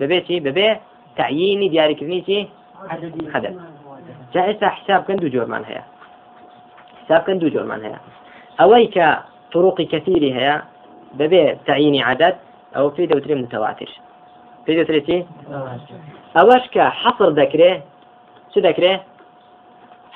ببيع 0.00 0.22
شي؟ 0.24 0.40
ببيع 0.40 0.80
تعييني 1.16 1.68
دياري 1.68 1.94
كرنيتي 1.94 2.48
عدد. 3.34 3.60
جائزة 4.34 4.68
حساب 4.68 5.02
كان 5.02 5.16
دو 5.16 5.28
جورمان 5.28 5.64
هيا. 5.64 5.82
حساب 7.04 7.22
كان 7.22 7.38
دو 7.38 7.48
جورمان 7.48 7.82
هيا. 7.82 7.98
أويك 8.60 8.98
ببێ 11.18 11.44
تعینی 11.66 12.00
عادات 12.08 12.36
ئەو 12.76 12.86
پێی 12.94 13.06
دەوترێ 13.10 13.34
متەواتر. 13.42 13.90
پێی 14.64 14.76
دەوترێتی 14.78 15.18
ئەوەش 16.36 16.64
کە 16.74 16.84
حەسر 17.02 17.30
دەکرێ 17.40 17.72
چ 18.52 18.54
دەکرێ؟ 18.66 18.92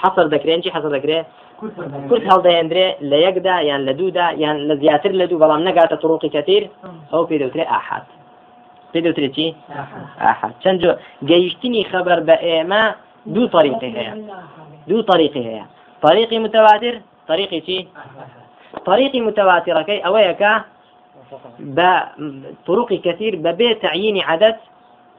حەسر 0.03 0.27
دەکرێن 0.35 0.61
چی 0.65 0.71
حەسر 0.75 0.91
دەکرێ؟ 0.97 1.19
کورت 2.09 2.25
هەڵدەێنرێ 2.31 2.87
لە 3.11 3.19
یەکدا 3.27 3.57
یان 3.71 3.81
لە 3.89 3.93
دوودا 3.99 4.27
یان 4.45 4.57
لە 4.69 4.75
زیاتر 4.83 5.13
لە 5.21 5.27
دوو 5.31 5.41
بەڵام 5.43 5.63
نەگاتە 5.69 5.97
تڕۆقی 6.03 6.31
کەتیر 6.37 6.63
ئەو 7.13 7.23
پێی 7.29 7.39
دەوترێ 7.43 7.65
ئاحات 7.73 8.07
پێ 8.93 8.99
دەوترێتی 9.05 9.49
ئاحات 10.25 10.55
چەند 10.63 10.79
جۆ 10.83 10.91
گەیشتنی 11.31 11.83
خەبەر 11.91 12.19
بە 12.29 12.37
ئێمە 12.47 12.83
دوو 13.35 13.47
طریقی 13.57 13.91
هەیە. 13.97 14.15
دوو 14.89 15.03
طریقی 15.11 15.43
هەیە. 15.49 15.65
طریقی 16.05 16.39
متەواتر 16.45 16.95
طریقی 17.31 17.61
چی؟ 17.67 17.79
طریقی 18.89 19.21
متەواترەکەی 19.29 20.03
ئەوەیەکە 20.05 20.53
بطرق 21.59 22.91
كثير 22.93 23.37
ببيع 23.37 23.73
تعيين 23.73 24.21
عدد 24.21 24.57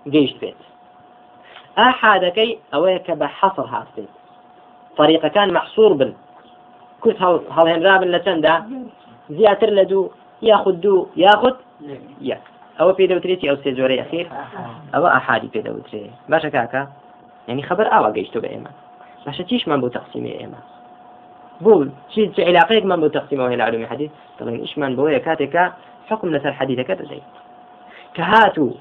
جيش 0.07 0.33
بيت 0.41 0.59
ئاحادەکەی 1.77 2.51
ئەوەیە 2.73 2.99
کە 3.07 3.13
بە 3.21 3.27
حەسر 3.37 3.67
هاستیت 3.73 4.11
فەریقەکان 4.97 5.49
مەحسوور 5.57 5.93
بن. 5.99 6.11
کورت 7.01 7.17
هەڵێنرا 7.57 7.95
بن 8.01 8.09
لە 8.15 8.19
چەندە؟ 8.25 8.53
زیاتر 9.37 9.69
لە 9.77 9.83
دوو 9.91 10.11
یاخود 10.41 10.81
دوو 10.81 11.07
یاخود 11.15 11.55
یەک. 12.29 12.43
ئەوە 12.79 12.93
پێ 12.97 13.05
دەوترێتی 13.11 13.49
ئەو 13.49 13.57
سێ 13.63 13.71
جۆرە 13.77 13.95
یخیر 14.01 14.27
ئەوە 14.93 15.09
ئاحادی 15.15 15.49
پێ 15.53 15.61
دەوترێ. 15.67 16.03
باشە 16.31 16.49
کاکە 16.55 16.83
یعنی 17.47 17.61
خبر 17.69 17.85
ئاوا 17.93 18.09
گەیشتو 18.17 18.39
بە 18.43 18.49
ئێمە. 18.53 18.71
باشە 19.25 19.43
چیشمان 19.49 19.79
بۆ 19.83 19.89
تەقسیمی 19.97 20.33
ئێمە؟ 20.39 20.61
بوو 21.63 21.85
چی 22.11 22.21
علاقەیەک 22.49 22.85
من 22.91 22.99
بۆ 23.03 23.09
تەقسیمەوە 23.17 23.49
هێلالومی 23.53 23.87
حەدیث 23.91 24.11
دەڵێن 24.37 24.59
ئیشمان 24.63 24.91
بۆیە 24.97 25.19
کاتێکە 25.27 25.65
حكم 26.09 26.27
لسر 26.35 26.53
حديثك 26.53 26.91
دەدەی 26.91 27.21
كهاتو 28.15 28.71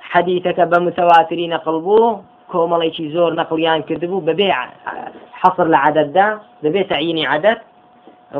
حديثك 0.00 0.60
بمتواترين 0.60 1.54
قلبوه 1.54 2.22
كومەڵێکی 2.52 3.04
زۆر 3.14 3.32
نەقلیان 3.40 3.80
کردبوو 3.88 4.26
بەبێ 4.28 4.50
حەصر 5.40 5.66
لە 5.72 5.78
عدددا 5.86 6.40
دەبێت 6.64 6.88
تعینی 6.88 7.26
عدد. 7.26 7.58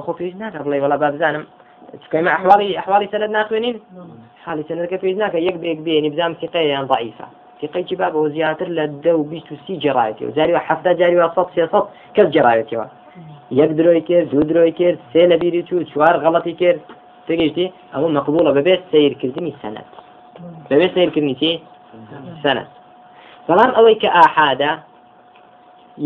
خۆ 0.04 0.12
پێش 0.18 0.32
ناکە 0.40 0.60
بڵێ 0.64 0.78
وڵا 0.82 0.96
بأبزانم. 1.02 1.44
كما 2.12 2.30
أحوالي 2.30 2.78
أحوالي 2.78 3.06
سند 3.12 3.30
ناخوينين 3.30 3.80
حالي 4.44 4.62
سند 4.68 4.84
كفيز 4.84 5.16
ناكا 5.18 5.36
يك 5.36 5.54
بيك 5.54 5.78
بيني 5.78 6.10
بزام 6.10 6.32
ثقة 6.42 6.82
ضعيفة. 6.82 7.26
ثقة 7.62 7.80
جباب 7.80 8.14
وزياتر 8.14 8.68
للدو 8.68 9.22
بيستو 9.22 9.54
سي 9.66 9.76
جرايتي. 9.76 10.26
وزاري 10.26 10.54
وحفظة 10.54 10.92
جاري 10.92 11.16
وصط 11.22 11.50
سيصط 11.54 11.88
كيف 12.14 12.26
جرايتي؟ 12.26 12.84
يك 13.50 13.70
دروي 13.70 14.00
كير 14.00 14.24
دو 14.24 14.40
دروي 14.42 14.70
كير 14.70 14.98
سي 15.12 15.26
لبيري 15.26 15.62
تو 15.62 15.84
شوار 15.84 16.16
غلطي 16.24 16.52
كير. 16.52 16.78
تێگەیشتی 17.30 17.66
ئەوە 17.94 18.08
مەقبولە 18.16 18.50
بەبێت 18.58 18.80
سیرکردنی 18.90 19.52
سەنەت 19.62 19.88
بەبێت 20.70 20.90
سیرکردنی 20.96 21.34
چی 21.40 21.52
سەنەت 22.42 22.70
بەڵام 23.48 23.70
ئەوەی 23.76 23.96
کە 24.02 24.08
ئاحادە 24.16 24.72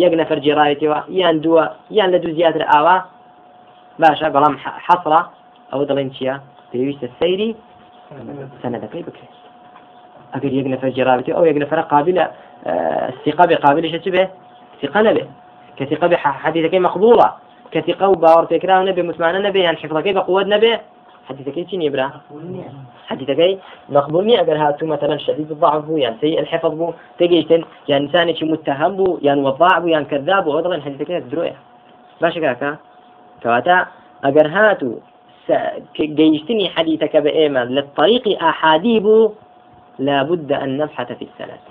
یەک 0.03 0.13
نەفەر 0.21 0.39
جێڕایەتەوە 0.45 0.99
یان 1.21 1.37
دووە 1.45 1.65
یان 1.99 2.09
لە 2.15 2.19
دوو 2.23 2.37
زیاتر 2.39 2.63
ئاوا 2.73 2.97
باشە 4.03 4.29
بەڵام 4.35 4.55
حەسرە 4.87 5.21
ئەوە 5.73 5.85
دەڵێن 5.91 6.11
چییە 6.17 6.35
پێویستە 6.71 7.09
سەیری 7.21 7.51
سندەکەی 8.63 9.03
بکرێت 9.09 9.35
ئەگەر 10.35 10.53
یەک 10.59 10.67
نەفەر 10.75 10.91
جرابێتی 10.99 11.33
ئەو 11.37 11.45
یەک 11.51 11.59
نەفرە 11.63 11.83
قابلە 11.93 12.25
ثقة 13.25 13.45
بقابلش 13.51 13.95
چ 14.05 14.07
بێ 14.15 14.25
ثقة 14.83 15.01
نبێ 15.09 15.25
کە 15.77 15.85
ثقة 15.91 16.07
بێ 16.11 16.17
حديثەکەی 16.45 16.81
مەقبوڵە 16.87 17.29
کە 17.73 17.81
ثقة 17.89 18.07
و 18.11 18.17
باوەڕ 18.23 18.45
پێکراو 18.53 18.87
نەبێ 18.89 19.03
متمانە 19.09 19.41
نەبێ 19.47 19.61
یان 21.31 21.37
حفظەکەی 21.37 21.65
بە 21.65 21.65
قوت 21.65 21.65
نەبێ 21.65 21.65
حديثەکەی 21.65 21.71
چی 21.71 21.77
نیبرا 21.77 22.11
حديثەکەی 23.11 23.59
مقبول 23.89 24.25
نی 24.25 24.37
ئەگەر 24.37 24.57
هاتوو 24.57 24.89
مثلا 24.89 25.17
شديد 25.19 25.51
الضعف 25.51 25.85
بو 25.85 25.97
يعني 25.97 26.17
سيء 26.21 26.41
الحفظ 26.41 26.73
بو 26.75 26.93
تجيتن 27.19 27.65
يعني 27.89 28.07
إنسانێکی 28.07 28.45
متهم 28.45 28.97
بو 28.97 29.19
يعني 29.23 29.41
وضاع 29.41 29.79
بو 29.79 29.89
يعني 29.89 30.05
كذاب 30.05 30.45
بو 30.45 30.63
دڵێن 30.63 30.81
حديثەکەی 30.87 31.23
دروية 31.33 31.57
باشە 32.23 32.39
کاکە 32.45 32.71
کەواتە 33.43 33.77
ئەگەر 34.25 34.47
هاتوو 34.47 34.95
جيشتني 36.01 36.69
حديثك 36.69 37.17
بإيمان. 37.17 37.69
للطريق 37.69 38.43
أحادي 38.43 39.01
بو 39.01 39.31
لابد 39.99 40.53
أن 40.53 40.77
نبحث 40.77 41.13
في 41.13 41.25
السند. 41.29 41.63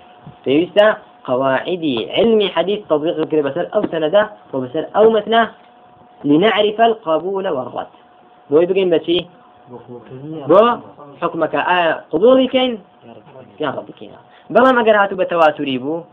فيستا 0.44 0.98
قواعد 1.24 1.84
علم 2.10 2.42
حديث 2.48 2.80
تطبيق 2.90 3.46
بسر 3.46 3.68
أو 3.76 3.82
سنده 3.92 4.30
وبسر 4.54 4.86
أو 4.96 5.10
مثناه 5.10 5.50
لنعرف 6.24 6.82
القبول 6.82 7.48
والرد. 7.48 7.94
بو 8.50 8.60
يبقين 8.60 8.90
بشي؟ 8.90 9.26
بۆ 10.50 10.62
حکومەکە. 11.22 11.60
ئایا 11.70 11.92
قوبڵی 12.12 12.48
بکەین؟ 12.48 12.74
یاڵ 13.64 13.78
بکەینە. 13.90 14.20
بەڵام 14.54 14.76
ئەگەر 14.80 14.96
هاتو 15.02 15.16
بە 15.20 15.26
تەواتوری 15.32 15.78
بوو 15.84 16.04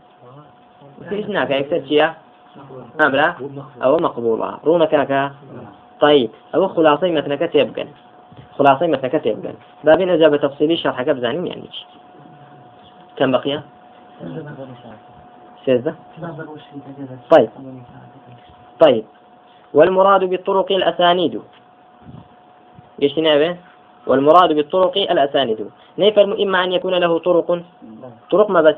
هیچ 1.11 1.27
ناکە. 1.35 1.53
یەکسەر 1.59 1.81
چییە؟ 1.87 2.07
ئابرا 2.99 3.27
ئەوە 3.83 3.97
مەقبوڵە. 4.05 4.49
ڕوونەکەکە 4.65 5.21
طيب 6.03 6.31
ئەوە 6.53 6.67
خلاصەی 6.75 7.15
مەتنەکە 7.17 7.47
تێ 7.53 7.63
بگەن. 7.69 7.89
خلاصەی 8.57 8.91
مەتنەکە 8.93 9.19
تێ 9.23 9.31
بگەن. 9.37 9.57
دابین 9.85 10.09
ئەجا 10.13 10.27
بە 10.33 10.37
تەفسیلی 10.43 10.77
شەرحەکە 10.83 11.11
بزانین 11.17 11.45
یانی 11.51 11.69
چی 11.75 11.83
کەم 13.17 13.29
بەقیە 13.35 13.59
سێزدە؟ 15.65 15.93
طيب 17.31 17.49
طيب 18.81 19.05
والمراد 19.77 20.23
بالطرق 20.31 20.69
الأسانيد. 20.79 21.33
إيش 23.01 23.17
نابه 23.17 23.57
والمراد 24.07 24.53
بالطرق 24.53 24.97
الأسانيد. 24.97 25.69
نيفر 25.97 26.23
إما 26.43 26.63
أن 26.63 26.71
يكون 26.71 26.93
له 26.93 27.19
طرق. 27.19 27.61
طرق 28.31 28.49
ما 28.49 28.61
بس 28.61 28.75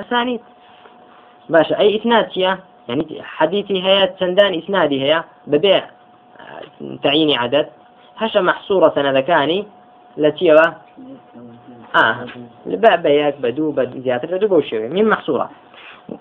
أسانيد. 0.00 0.40
باشا 1.48 1.78
أي 1.78 2.00
إسناد 2.00 2.36
يعني 2.36 3.22
حديثي 3.22 3.82
هي 3.82 4.14
سندان 4.20 4.54
إسنادي 4.54 5.02
هي 5.02 5.24
ببيع 5.46 5.90
تعيين 7.02 7.38
عدد. 7.38 7.66
هشا 8.16 8.38
محصورة 8.38 8.92
سندكاني. 8.94 9.66
لتيوا 10.16 10.66
آه. 11.96 12.26
بياك 12.96 13.36
بدو 13.40 13.70
بدو 13.70 14.00
زيادة 14.00 14.36
بدو 14.36 14.48
بوشوي 14.48 14.88
من 14.88 15.08
محصورة. 15.08 15.50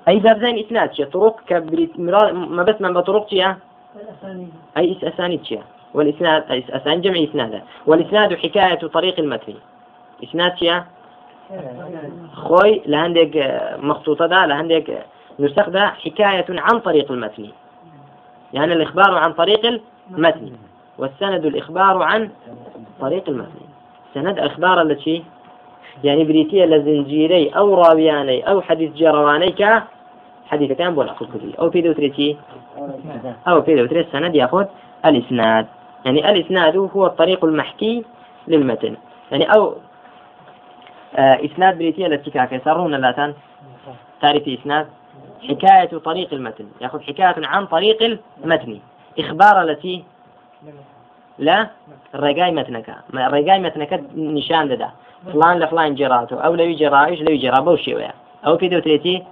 أي 0.07 0.19
زين 0.19 0.65
إسناد 0.65 0.93
شيء 0.93 1.05
طرق 1.05 1.39
كبريت 1.47 1.99
ما 1.99 2.63
بس 2.63 2.81
من 2.81 2.93
بطرق 2.93 3.29
شيء 3.29 3.55
أي 4.77 4.97
أسانيد 5.03 5.43
شيء 5.43 5.61
والإسناد 5.93 6.63
أسانيد 6.69 7.01
جمع 7.01 7.23
إسناد 7.23 7.61
والإسناد 7.85 8.33
حكاية 8.33 8.87
طريق 8.87 9.19
المتن. 9.19 9.53
إسناد 10.23 10.57
شيء 10.57 10.81
خوي 12.33 12.81
لهندك 12.85 13.61
مخطوطة 13.77 14.25
ده 14.25 14.45
لهندك 14.45 15.05
نسخ 15.39 15.69
حكاية 15.77 16.45
عن 16.49 16.79
طريق 16.79 17.11
المتن. 17.11 17.47
يعني 18.53 18.73
الإخبار 18.73 19.17
عن 19.17 19.33
طريق 19.33 19.81
المتن. 20.11 20.51
والسند 20.97 21.45
الإخبار 21.45 22.03
عن 22.03 22.29
طريق 22.99 23.29
المتن. 23.29 23.65
سند 24.13 24.39
أخبار 24.39 24.81
التي 24.81 25.23
يعني 26.03 26.23
بريتية 26.23 26.65
لزنجيري 26.65 27.49
أو 27.49 27.75
راوياني 27.75 28.49
أو 28.49 28.61
حديث 28.61 28.93
جرواني 28.93 29.51
ك 29.51 29.83
حديث 30.47 30.71
كان 30.71 30.95
بولا 30.95 31.15
أو 31.59 31.71
في 31.71 31.81
دوتريتي 31.81 32.37
أو 33.47 33.61
في 33.61 33.75
دوتري 33.75 33.99
السند 33.99 34.35
يأخذ 34.35 34.65
الإسناد. 35.05 35.65
يعني 36.05 36.29
الإسناد 36.29 36.77
هو 36.77 37.05
الطريق 37.05 37.45
المحكي 37.45 38.05
للمتن. 38.47 38.97
يعني 39.31 39.53
أو 39.55 39.75
آه 41.15 41.45
إسناد 41.45 41.77
بريتية 41.77 42.05
التي 42.07 42.47
كيسرون 42.47 42.95
لا 42.95 43.33
تعرف 44.21 44.47
إسناد 44.47 44.87
حكاية 45.49 45.97
طريق 45.97 46.33
المتن. 46.33 46.67
يأخذ 46.81 47.01
حكاية 47.01 47.35
عن 47.47 47.65
طريق 47.65 48.19
المتن. 48.43 48.79
إخبار 49.19 49.61
التي 49.61 50.03
لا 51.39 51.67
الرقاي 52.15 52.51
متنك. 52.51 52.95
الرقاي 53.13 53.59
متنك 53.59 54.03
نشان 54.15 54.77
ده 54.77 54.89
فلان 55.33 55.59
لفلان 55.59 55.95
جراته. 55.95 56.39
أو 56.41 56.55
لو 56.55 56.75
جرائش 56.75 57.21
لو 57.21 57.35
جرا؟ 57.35 57.59
بوشي 57.59 57.95
ويا. 57.95 58.13
أو 58.45 58.57
في 58.57 58.67
دوتريتي 58.67 59.23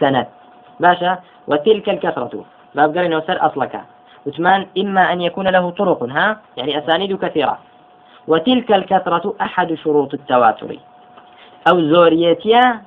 سند. 0.00 0.26
باشا 0.80 1.18
وتلك 1.46 1.88
الكثرة. 1.88 2.44
باب 2.74 2.96
قال 2.96 3.04
إنه 3.04 3.20
سر 3.20 3.46
أصلك. 3.46 3.80
وثمان 4.26 4.66
إما 4.78 5.12
أن 5.12 5.20
يكون 5.20 5.48
له 5.48 5.70
طرق 5.70 6.02
ها؟ 6.02 6.40
يعني 6.56 6.78
أسانيد 6.78 7.16
كثيرة. 7.16 7.58
وتلك 8.28 8.72
الكثرة 8.72 9.34
أحد 9.40 9.74
شروط 9.74 10.14
التواتر. 10.14 10.76
أو 11.68 11.80
زوريتيا 11.80 12.82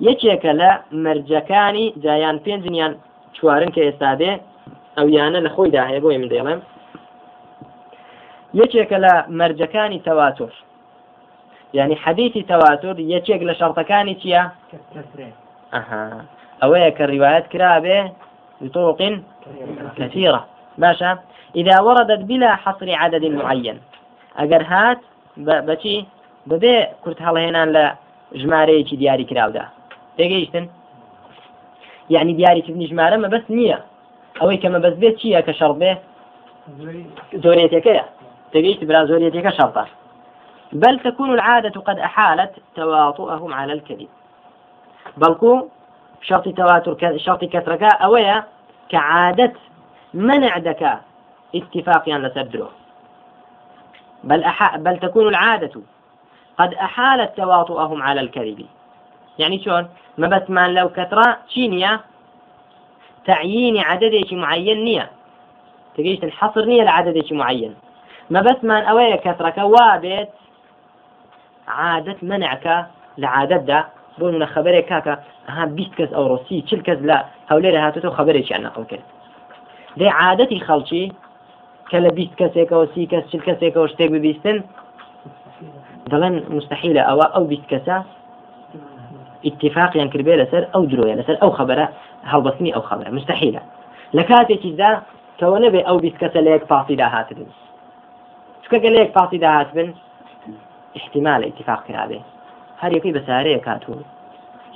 يشيك 0.00 0.44
لا 0.46 0.82
مرجكاني 0.92 1.94
جايان 1.96 2.38
بينجنيان 2.38 2.98
شوارن 3.34 3.68
كيستادي 3.68 4.40
أو 4.98 5.08
يانا 5.08 5.38
لخوي 5.38 5.70
داهي 5.70 6.00
بوي 6.00 6.18
من 6.18 6.28
ديلم. 6.28 6.62
يشيك 8.54 8.92
لا 8.92 9.26
مرجكاني 9.28 9.98
تواتر. 9.98 10.64
يعني 11.74 11.96
حديثي 11.96 12.42
تواتر 12.42 12.98
يشيك 12.98 13.42
لشرطكاني 13.42 14.14
تيا 14.14 14.50
أها. 15.74 16.24
أويك 16.62 17.02
الروايات 17.02 17.46
كرابه 17.46 18.12
بطرق 18.60 19.20
كثيرة. 19.98 20.46
باشا؟ 20.78 21.18
إذا 21.56 21.80
وردت 21.80 22.24
بلا 22.24 22.54
حصر 22.56 22.94
عدد 22.94 23.24
معين. 23.24 23.78
أجر 24.36 24.62
هات 24.62 24.98
بشي 25.36 26.04
ببي 26.46 26.86
كرت 27.04 27.22
هلا 27.22 27.48
هنا 27.48 27.66
لا 27.66 27.96
جمارة 28.34 28.82
دياري 28.82 29.24
كراودا 29.24 29.68
تێگەیشتن 30.18 30.64
یعنی 32.14 32.32
دیاریکردنی 32.38 32.88
ژمارە 32.90 33.16
مەبەست 33.24 33.48
نییە 33.58 33.78
ئەوەی 34.40 34.58
کە 34.62 34.68
مەبەست 34.74 34.98
بێت 35.02 35.16
چییە 35.20 35.40
کە 35.46 35.52
شەڕ 35.58 35.72
بێ 35.80 35.92
زۆرێتەکەیە 37.44 38.04
تێگەیشت 38.52 38.82
برا 38.88 39.02
زۆرێتەکە 39.10 39.52
شەڕتە 39.58 39.84
بل 40.82 40.98
تكون 40.98 41.30
العادة 41.30 41.76
قد 41.88 41.98
أحالت 41.98 42.52
تواطؤهم 42.76 43.54
على 43.54 43.72
الكذب. 43.72 44.08
بلكو 45.16 45.52
شرط 46.22 46.48
تواتر 46.48 47.18
شرط 47.18 47.44
كثرك 47.44 47.82
أويا؟ 47.82 48.44
كعادة 48.88 49.52
منع 50.14 50.58
دكا 50.58 51.00
اتفاقيا 51.54 52.18
لسدره 52.18 52.70
بل 54.24 54.44
أح... 54.44 54.76
بل 54.76 54.98
تكون 54.98 55.28
العادة. 55.28 55.80
قد 56.58 56.74
أحالت 56.74 57.36
تواطؤهم 57.36 58.02
على 58.02 58.20
الكذب. 58.20 58.66
يعني 59.38 59.64
شلون؟ 59.64 59.88
ما 60.18 60.28
بس 60.28 60.50
ما 60.50 60.68
لو 60.68 60.88
كثرة 60.88 61.38
شينيا 61.48 62.00
تعيين 63.26 63.78
عدد 63.78 64.24
معين 64.32 64.84
نية. 64.84 65.10
تقيش 65.94 66.24
الحصر 66.24 66.64
نية 66.64 66.82
لعدد 66.82 67.32
معين. 67.32 67.74
ما 68.30 68.40
بس 68.40 68.56
ما 68.62 68.82
أوي 68.82 69.16
كثرة 69.16 69.50
كوابت 69.50 70.28
عادة 71.68 72.16
منعك 72.22 72.86
لعادة. 73.18 73.88
دا 74.18 74.24
بون 74.24 74.34
من 74.34 74.46
خبرك 74.46 74.84
كاكا 74.84 75.18
ها 75.48 75.64
بيست 75.64 75.94
كز 75.94 76.14
أو 76.14 76.26
روسي 76.26 76.60
تشل 76.60 76.82
كز 76.82 77.02
لا 77.02 77.24
هولي 77.52 77.78
هاتو 77.78 78.10
خبرك 78.10 78.44
شي 78.44 78.56
أنا 78.56 78.68
قلت 78.68 79.00
دي 79.96 80.08
عادتي 80.08 80.60
خلشي 80.60 81.12
كلا 81.90 82.08
بيست 82.08 82.34
كسيكا 82.34 82.76
وسي 82.76 83.06
كس 83.06 83.26
تشل 83.26 83.40
كسيكا 83.40 83.80
وشتيك 83.80 84.10
ببيستن 84.10 84.62
دلن 86.06 86.44
مستحيلة 86.50 87.00
أو 87.00 87.20
أو 87.20 87.44
بيست 87.44 87.66
كسا 87.70 88.04
اتفاقيان 89.46 90.08
كربي 90.08 90.36
لسر 90.36 90.68
أو 90.74 90.86
جرويا 90.86 91.14
لسر 91.14 91.38
أو 91.42 91.50
خبره 91.50 91.88
هەڵبەستنی 92.24 92.74
أو 92.74 92.80
خبره 92.80 93.10
مستحيلة 93.10 93.60
لە 94.16 94.22
کاتێکیدا 94.30 94.90
کەەوە 95.38 95.58
نەبێ 95.64 95.80
ئەو 95.86 95.98
بیست 96.04 96.18
کەسە 96.22 96.40
لە 96.46 96.50
یەک 96.56 96.64
پاسیدا 96.72 97.06
هاتبن 97.14 97.48
چکە 98.62 98.88
لە 98.94 98.98
یەک 99.04 99.12
پاسیدا 99.18 99.50
هاتبن 99.56 99.88
احتمال 100.98 101.40
اتفاق 101.44 101.80
کرابێ. 101.88 102.20
هەر 102.82 102.90
یەکەی 102.96 103.12
بەسارەیە 103.16 103.60
کاتوو 103.66 104.04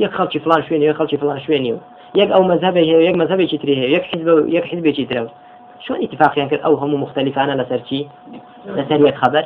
یەک 0.03 0.13
خەڵکی 0.17 0.39
فلان 0.45 0.63
شوێنی 0.67 0.85
یەک 0.91 0.97
خەڵکی 1.01 1.17
فلان 1.23 1.41
شوێنی 1.45 1.73
و. 1.73 1.79
یەک 2.21 2.31
ئەو 2.35 2.43
مەذهبێ 2.51 2.83
هەیە 2.89 3.01
یەک 3.09 3.17
مەذهبێکی 3.23 3.59
تری 3.63 3.75
هەیە 3.81 3.91
یەک 3.97 4.05
حزب 4.11 4.29
یەک 4.57 4.65
حزبێکی 4.71 5.07
ترە 5.11 5.23
شلون 5.85 6.03
اتفاقیان 6.03 6.49
کرد 6.51 6.63
ئەو 6.67 6.75
هەموو 6.83 7.03
مختلفانە 7.05 7.55
لەسەر 7.61 7.81
چی؟ 7.89 8.01
لەسەر 8.77 8.99
یەک 9.09 9.17
خبر 9.23 9.45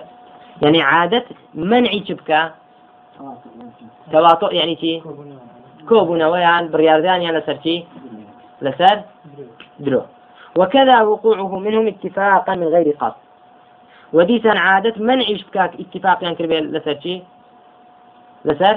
يعني 0.63 0.81
عادة 0.81 1.25
منعي 1.55 2.01
تبكى 2.01 2.43
تواطؤ 4.13 4.53
يعني 4.53 4.77
چی؟ 4.77 5.03
کۆبوونەوەیان 5.89 6.65
بڕاردانیان 6.73 7.35
لەسەر 7.39 7.57
چی؟ 7.65 7.77
لەسەر 8.65 8.97
درۆ. 9.85 10.03
وكذا 10.61 10.97
وقوعه 11.03 11.59
منهم 11.67 11.87
اتفاقا 11.87 12.55
من 12.55 12.69
غير 12.75 12.89
قصد. 13.01 13.21
وديسان 14.13 14.57
عادة 14.57 14.95
منع 14.99 15.25
بكاك 15.49 15.73
اتفاق 15.81 16.19
يعني 16.25 16.35
كربي 16.35 16.61
لسر 16.61 16.97
شي 17.03 17.23
لسر 18.47 18.77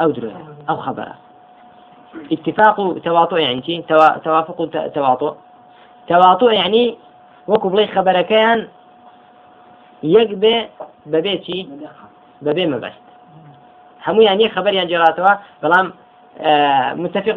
أو 0.00 0.10
درو 0.10 0.30
أو 0.70 0.76
خبره 0.76 1.14
اتفاق 2.32 2.76
تواطؤ 3.04 3.36
يعني 3.36 3.62
شي 3.66 3.82
توافق 4.24 4.58
تواطؤ 4.94 5.34
تواطؤ 6.08 6.50
يعني 6.50 6.82
وەکو 7.50 7.66
بڵێ 7.72 7.84
خەبەرەکەیان 7.94 8.60
یەک 10.16 10.30
بێ 10.42 10.54
بەبێ 11.12 11.34
چی؟ 11.44 11.58
بەبێ 12.46 12.64
مەبەست. 12.72 13.04
هەموویان 14.06 14.38
یەک 14.44 14.52
خەبەریان 14.56 14.86
جێراتەوە 14.90 15.32
بەڵام 15.62 15.86
متفق 17.02 17.36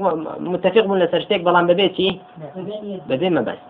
متفق 0.53 0.83
بوون 0.87 0.99
لەسەر 1.03 1.21
شتێک 1.25 1.41
بەڵام 1.47 1.65
بەبێ 1.71 1.87
چی؟ 1.97 2.07
بەبێ 3.09 3.29
مەبەست. 3.37 3.65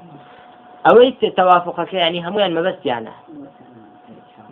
ئەوەی 0.86 1.10
تەوافقەکە 1.38 1.98
ینی 2.06 2.22
هەمویان 2.26 2.52
مەبەستیانە. 2.58 3.14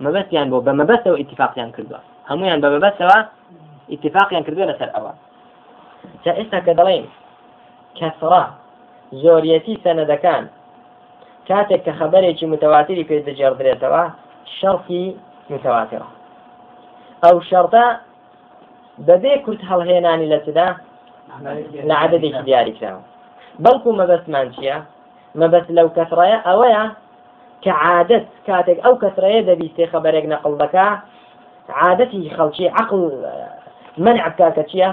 مەبەستیان 0.05 0.47
بۆ 0.51 0.57
بە 0.65 0.71
مەبەستەوە 0.79 1.17
ئیتفاقیان 1.21 1.69
کردووە. 1.75 1.99
هەمویان 2.29 2.59
بە 2.63 2.67
مەبەستەوە 2.75 3.17
ئیتفاقیان 3.91 4.43
کردووە 4.45 4.69
لەسەر 4.71 4.89
ئەوە. 4.95 5.13
جا 6.23 6.31
ئێستا 6.39 6.59
کە 6.65 6.73
دەڵێن 6.79 7.05
کەسڕا 7.97 8.43
زۆریەتی 9.23 9.75
سەنەدەکان 9.83 10.43
کاتێک 11.47 11.81
کە 11.85 11.93
خەبەرێکی 11.99 12.49
متەواتری 12.53 13.07
پێ 13.09 13.15
دەجێڕدرێتەوە 13.27 14.03
شەڕکی 14.57 15.05
متەواترە. 15.51 16.09
ئەو 17.23 17.35
شەڕتە 17.49 17.85
بەبێ 19.07 19.33
کورت 19.45 19.61
هەڵهێنانی 19.69 20.27
لە 20.33 20.39
چدا 20.45 20.67
لە 21.89 21.95
عددێکی 22.03 22.41
دیاری 22.47 22.73
کراوە 22.77 23.03
بەڵکو 23.63 23.89
مەبەستمان 23.99 24.47
چییە؟ 24.55 24.77
مەبەست 25.39 25.69
لەو 25.77 25.87
کەسڕەیە 25.97 26.37
ئەوەیە 26.47 26.83
کە 27.63 27.71
عادت 27.83 28.25
کاتێک 28.47 28.77
ئەو 28.85 28.95
کەسڕەیە 29.03 29.41
دەبیستێ 29.49 29.85
خەبەرێک 29.93 30.25
نەقل 30.33 30.53
دەکا 30.63 30.87
عادەتی 31.69 32.31
خەڵکی 32.37 32.65
عقل 32.79 32.99
منع 33.97 34.29
بکا 34.29 34.51
کە 34.55 34.63
چییە 34.69 34.89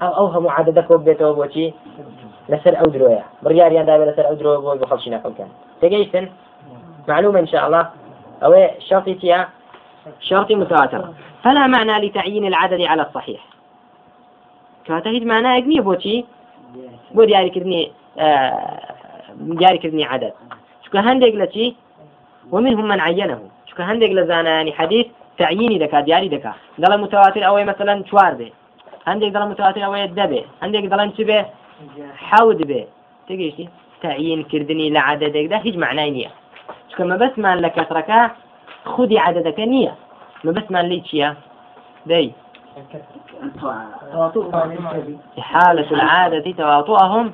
ئەو 0.00 0.12
ئەو 0.18 0.26
هەموو 0.34 0.54
عادەدە 0.56 0.82
کۆ 0.88 0.94
بێتەوە 1.06 1.32
بۆچی 1.38 1.66
لەسەر 2.50 2.74
ئەو 2.80 2.88
درۆیە 2.94 3.24
بڕیاریان 3.44 3.86
دابێت 3.86 4.08
لەسەر 4.10 4.26
ئەو 4.28 4.36
درۆ 4.40 4.50
بۆ 4.64 4.70
بۆ 4.80 4.86
خەڵکی 4.90 5.10
نەقلکەن 5.14 5.50
تێگەیشتن 5.80 6.26
معلومة 7.08 7.40
إن 7.40 7.46
شاء 7.46 7.66
الله. 7.66 7.90
أو 8.42 8.68
شرطي 8.78 9.14
تيا 9.14 9.48
شرطي 10.20 10.54
متواتر. 10.54 11.08
فلا 11.44 11.66
معنى 11.66 12.06
لتعيين 12.06 12.44
العدد 12.46 12.80
على 12.80 13.02
الصحيح. 13.02 13.40
كاتهيد 14.84 15.24
معناه 15.24 15.56
أجني 15.56 15.80
بوتي 15.80 16.24
بو 17.14 17.24
دياري 17.24 17.50
كرني 17.50 17.92
آه 18.18 18.80
دياري 19.36 19.78
كرني 19.78 20.04
عدد. 20.04 20.32
شو 20.92 20.98
هندق 20.98 21.34
لتي 21.34 21.76
ومنهم 22.52 22.88
من 22.88 23.00
عينه. 23.00 23.40
هندق 23.80 24.10
لزانا 24.10 24.50
يعني 24.50 24.72
حديث 24.72 25.06
تعييني 25.38 25.78
دكا 25.78 26.00
دياري 26.00 26.28
دكا 26.28 26.52
قال 26.84 27.00
متواتر 27.00 27.46
أو 27.46 27.64
مثلا 27.64 28.04
شوار 28.10 28.34
به 28.34 28.50
هندق 29.06 29.38
قال 29.38 29.48
متواتر 29.48 29.84
أو 29.84 29.94
يدبه 29.94 30.44
هندق 30.62 30.96
قال 30.96 31.10
به 31.18 31.46
حەود 32.30 32.60
بێ. 32.70 32.82
تێگەیشتی. 33.28 33.66
تاعینکردنی 34.02 34.92
لە 34.94 35.00
عادەدێکدا 35.08 35.58
هیچ 35.66 35.76
معنای 35.84 36.10
نییە. 36.16 36.30
چکە 36.90 37.04
مەبەستمان 37.10 37.56
لە 37.64 37.70
کەسڕەکە 37.76 38.20
خودی 38.92 39.18
عادەتەکە 39.24 39.64
نییە. 39.74 39.94
مەبەستمان 40.46 40.84
لی 40.90 41.00
چییە؟ 41.08 41.30
دەی. 42.10 42.28
حالة 45.52 45.90
العادة 45.96 46.52
تواطؤهم. 46.60 47.26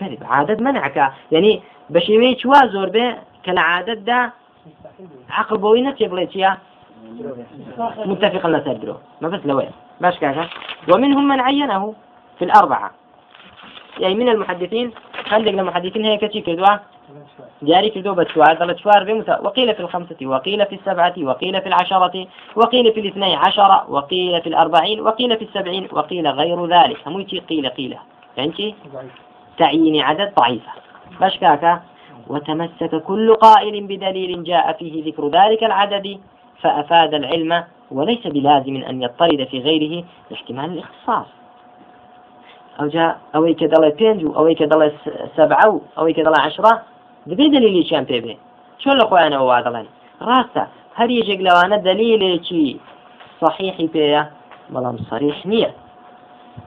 كذب 0.00 0.20
عادة 0.32 0.58
منعك. 0.66 0.96
يعني 1.32 1.52
بشيوي 1.90 2.38
شوا 2.42 2.60
زور 2.72 2.88
به 2.88 3.14
كالعادة 3.44 3.94
دا 3.94 4.20
عقل 5.30 5.58
بوي 5.58 5.82
نتي 5.82 6.08
بليتيا 6.08 6.58
متفقا 7.98 8.48
لسردرو 8.48 8.96
ما 9.20 9.28
بس 9.28 9.40
لوين 9.46 9.70
باش 10.00 10.18
كاكا 10.18 10.48
ومنهم 10.94 11.28
من 11.28 11.40
عينه 11.40 11.94
في 12.38 12.44
الأربعة. 12.44 12.90
يعني 13.98 14.14
من 14.14 14.28
المحدثين 14.28 14.92
عندك 15.30 15.52
المحدثين 15.52 16.04
هي 16.04 16.16
كتي 16.16 16.40
كدوا 16.40 16.76
جاري 17.62 17.90
كدوا 17.90 18.14
بتشوار 18.14 18.54
ثلاث 18.54 18.76
شوار 18.76 19.04
بمتا 19.04 19.40
وقيل 19.40 19.74
في 19.74 19.80
الخمسة 19.80 20.16
وقيل 20.22 20.66
في 20.66 20.74
السبعة 20.74 21.14
وقيل 21.18 21.60
في 21.62 21.68
العشرة 21.68 22.26
وقيل 22.56 22.92
في 22.92 23.00
الاثني 23.00 23.36
عشر 23.36 23.84
وقيل 23.88 24.42
في 24.42 24.48
الأربعين 24.48 25.00
وقيل 25.00 25.36
في 25.36 25.44
السبعين 25.44 25.88
وقيل 25.92 26.28
غير 26.28 26.66
ذلك. 26.66 27.08
همويتي 27.08 27.38
قيل 27.38 27.68
قيل 27.68 27.96
يعني 28.36 28.74
تعيين 29.58 30.02
عدد 30.02 30.34
ضعيفة. 30.34 30.72
باش 31.20 31.38
كاكا 31.38 31.82
وتمسك 32.26 33.02
كل 33.02 33.34
قائل 33.34 33.86
بدليل 33.86 34.44
جاء 34.44 34.72
فيه 34.72 35.04
ذكر 35.04 35.28
ذلك 35.28 35.64
العدد 35.64 36.18
فأفاد 36.62 37.14
العلم 37.14 37.64
وليس 37.90 38.26
بلازم 38.26 38.76
أن 38.76 39.02
يضطرد 39.02 39.44
في 39.44 39.58
غيره 39.58 40.04
لاحتمال 40.30 40.72
الاختصاص 40.72 41.26
ئەوجا 42.78 43.06
ئەوەی 43.34 43.54
کە 43.60 43.66
دەڵێ 43.74 43.90
پێنج 44.00 44.20
و 44.24 44.34
ئەوەی 44.36 44.56
کە 44.60 44.66
دەڵێ 44.72 44.88
سەبع 45.36 45.60
و 45.72 45.80
ئەوەی 45.96 46.14
کە 46.16 46.22
دەڵێ 46.26 46.38
عشرا 46.46 46.72
دەبێ 47.30 47.46
دلیلیشیان 47.56 48.04
پێ 48.10 48.18
بێ 48.24 48.34
چۆن 48.80 48.96
لە 49.00 49.04
خۆیانەوە 49.10 49.44
وا 49.50 49.58
دەڵێن 49.66 49.86
ڕاستە 50.28 50.64
هەر 50.98 51.08
یەکێک 51.18 51.40
لەوانە 51.46 51.76
دلیلێکی 51.88 52.66
صحیحی 53.40 53.88
پێەیە 53.94 54.22
بەڵام 54.72 54.96
صریح 55.10 55.36
نییە 55.50 55.70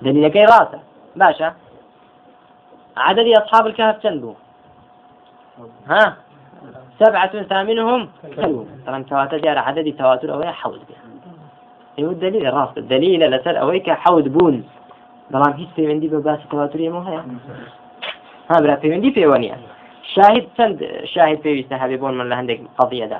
دلیلەکەی 0.06 0.46
ڕاستە 0.52 0.80
باشە 1.22 1.50
عدد 3.08 3.28
أصحاب 3.42 3.66
الكهف 3.70 3.98
تنبو 4.04 4.34
ها؟ 5.90 6.18
سبعة 7.00 7.44
ثامنهم 7.44 8.10
كلب 8.36 8.68
طبعا 8.88 9.04
تواتر 9.04 9.38
جار 9.38 9.58
عدد 9.58 9.96
تواتر 9.98 10.34
أو 10.34 10.44
حود 10.44 10.80
بها 10.90 11.02
أيوة 12.00 12.12
الدليل 12.12 12.54
راس 12.54 12.70
الدليل 12.78 13.32
لسر 13.32 13.62
أويك 13.62 13.90
حود 13.90 14.34
بون. 14.34 14.64
بەڵام 15.34 15.54
هیچ 15.62 15.70
پەیوەندی 15.78 16.10
بە 16.14 16.20
باسی 16.28 16.46
تەواتوریمە 16.52 17.02
هەیە 17.08 17.24
ها 18.50 18.56
برا 18.64 18.76
پەیوەندی 18.84 19.12
پەیوەنیە 19.18 19.58
شاهد 20.14 20.46
چەند 20.58 20.78
شاهد 21.14 21.40
پێویستە 21.46 21.76
هەبێ 21.84 21.98
بۆن 22.02 22.14
من 22.20 22.28
لە 22.32 22.36
هەندێک 22.40 22.60
قضیەدا 22.80 23.20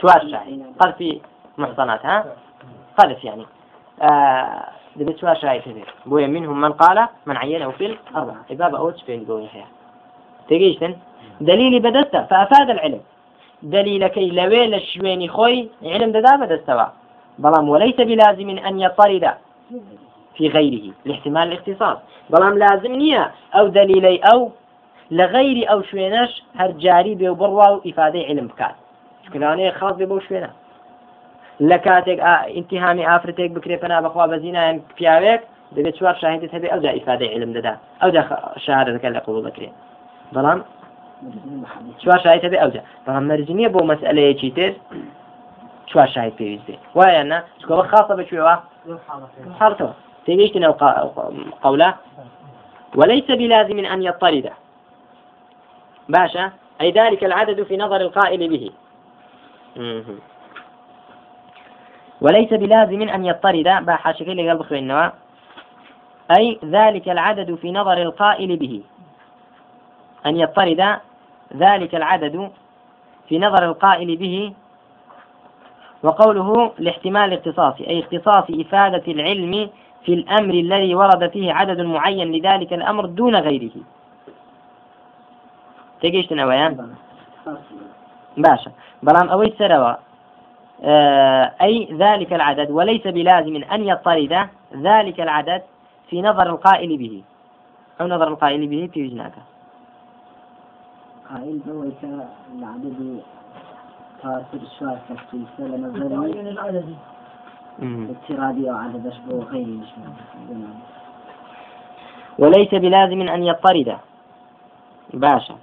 چوار 0.00 0.20
شاهد. 0.32 0.60
قەرفی 0.80 1.12
محصنات 1.58 2.02
ها؟ 2.06 2.16
قذف 2.98 3.24
يعني. 3.24 3.46
آه 4.02 5.16
شوار 5.20 5.36
شاهد 5.42 5.62
هبێ 5.68 5.84
بۆیە 6.10 6.28
منهم 6.36 6.60
من 6.64 6.72
قال 6.82 6.98
من 7.26 7.36
عينه 7.36 7.70
في 7.70 7.86
الأربعة. 7.86 8.40
إبابة 8.50 8.78
أو 8.78 8.90
تشفين 8.90 9.24
قوي 9.28 9.48
هيا. 9.54 9.66
تيجيشتن 10.48 10.92
دليلي 11.40 11.78
بدسته 11.78 12.22
فأفاد 12.22 12.70
العلم. 12.70 13.00
دليلكي 13.62 14.30
لوي 14.30 14.66
لشويني 14.66 15.28
خوي 15.28 15.68
علم 15.82 16.12
ددا 16.12 16.36
بدستوا 16.36 16.86
بلام 17.38 17.68
وليس 17.68 17.96
بلازم 17.96 18.48
أن 18.50 18.80
يطرد 18.80 19.34
في 20.36 20.48
غيره. 20.48 20.92
لاحتمال 21.04 21.48
الاختصاص. 21.48 21.98
بەڵام 22.32 22.54
لازم 22.64 22.92
نییە 23.02 23.22
ئەو 23.54 23.66
دلیلەی 23.78 24.18
ئەو 24.26 24.40
لە 25.18 25.24
غیری 25.34 25.64
ئەو 25.70 25.80
شوێنەش 25.90 26.32
هەر 26.60 26.70
جاری 26.84 27.14
بێ 27.20 27.28
و 27.30 27.38
بڕوا 27.40 27.68
و 27.72 27.82
ئیفادەی 27.86 28.24
علم 28.30 28.46
بکات. 28.50 28.76
شکلانەیە 29.26 29.72
خاص 29.78 29.94
بێ 30.00 30.06
بۆ 30.10 30.18
شوێنە. 30.26 30.50
لە 31.70 31.78
کاتێک 31.86 32.18
ئینتیهامی 32.56 33.04
ئافرەتێک 33.10 33.50
بکرێ 33.56 33.76
پنا 33.82 33.98
بەخوا 34.04 34.24
بەزینیان 34.32 34.76
پیاوێک 34.96 35.42
دەبێت 35.76 35.94
چوار 35.98 36.14
شاهدت 36.22 36.50
هەبێ 36.56 36.68
ئەودا 36.72 36.90
ئیفادەی 36.96 37.32
علم 37.34 37.50
دەدا. 37.56 37.74
ئەودا 38.02 38.22
شارەکە 38.64 39.08
لە 39.16 39.20
قوڵ 39.24 39.36
دەکرێت 39.48 39.74
بەڵام 40.34 40.58
چوار 42.02 42.18
شاهد 42.24 42.42
هەبێ 42.46 42.58
ئەودا 42.62 42.82
بەڵام 43.06 43.24
مەرجنیە 43.30 43.68
بۆ 43.74 43.80
مەسئلەیەکی 43.90 44.50
تر 44.56 44.72
چوار 45.90 46.08
شاهد 46.14 46.34
پێویست 46.38 46.66
بێ 46.66 46.76
وایە 46.98 47.22
نه 47.30 47.38
چکەوە 47.60 47.84
خاصە 47.90 48.14
بەکوێوە 48.18 48.56
حڵتەوە 49.60 49.94
تيجيشتنا 50.26 50.70
قوله. 51.62 51.94
وليس 52.96 53.30
بلازم 53.30 53.78
أن 53.78 54.02
يضطرد 54.02 54.52
باشا 56.08 56.52
أي 56.80 56.90
ذلك 56.90 57.24
العدد 57.24 57.62
في 57.62 57.76
نظر 57.76 58.00
القائل 58.00 58.48
به. 58.48 58.70
وليس 62.20 62.50
بلازم 62.54 63.08
أن 63.08 63.24
يضطرد 63.24 63.86
باحا 63.86 64.12
شكل 64.12 64.50
قلب 64.50 64.62
خوينوا 64.62 65.08
أي 66.38 66.58
ذلك 66.64 67.08
العدد 67.08 67.54
في 67.54 67.72
نظر 67.72 68.02
القائل 68.02 68.56
به. 68.56 68.82
أن 70.26 70.36
يضطرد 70.36 71.00
ذلك 71.56 71.94
العدد 71.94 72.50
في 73.28 73.38
نظر 73.38 73.64
القائل 73.64 74.16
به 74.16 74.52
وقوله 76.02 76.72
لاحتمال 76.78 77.32
اختصاص 77.32 77.74
أي 77.80 78.00
اختصاص 78.00 78.44
إفادة 78.50 79.12
العلم 79.12 79.70
في 80.04 80.14
الأمر 80.14 80.54
الذي 80.54 80.94
ورد 80.94 81.30
فيه 81.30 81.52
عدد 81.52 81.80
معين 81.80 82.32
لذلك 82.32 82.72
الأمر 82.72 83.06
دون 83.06 83.36
غيره. 83.36 83.70
تجيش 86.02 86.32
نويان 86.32 86.94
باشا. 88.36 88.70
بلام 89.02 89.28
أوي 89.28 89.52
سروا. 89.58 89.94
آه، 90.84 91.52
أي 91.62 91.88
ذلك 91.92 92.32
العدد 92.32 92.70
وليس 92.70 93.06
بلازم 93.06 93.64
أن 93.72 93.88
يضطرد 93.88 94.48
ذلك 94.76 95.20
العدد 95.20 95.62
في 96.10 96.22
نظر 96.22 96.50
القائل 96.50 96.96
به. 96.96 97.22
أو 98.00 98.06
نظر 98.06 98.28
القائل 98.28 98.66
به 98.66 98.88
في 98.92 99.06
وجناك. 99.06 99.32
قائل 101.30 101.58
بويك 101.66 102.04
العدد 102.58 103.20
شوار 104.78 104.98
كفتيسة 105.08 105.76
لنظري 105.76 106.40
العددي 106.40 106.94
اضطرادي 107.82 108.70
أو 108.70 108.76
عدد 108.76 109.06
أشبه 109.06 109.34
وليس 112.38 112.74
بلازم 112.74 113.28
أن 113.28 113.42
يضطرد. 113.44 113.96
باشا. 115.14 115.54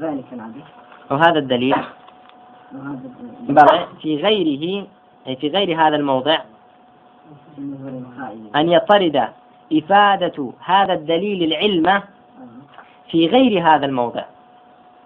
ذلك 0.00 0.24
العدد. 0.32 0.62
وهذا 1.10 1.38
الدليل. 1.38 1.74
في 4.02 4.16
غيره 4.16 4.86
أي 5.26 5.36
في 5.36 5.48
غير 5.48 5.80
هذا 5.80 5.96
الموضع 5.96 6.38
أن 8.56 8.68
يطرد 8.68 9.28
إفادة 9.72 10.52
هذا 10.64 10.92
الدليل 10.92 11.42
العلم 11.42 11.88
آه. 11.88 12.02
في 13.10 13.26
غير 13.26 13.68
هذا 13.68 13.86
الموضع. 13.86 14.24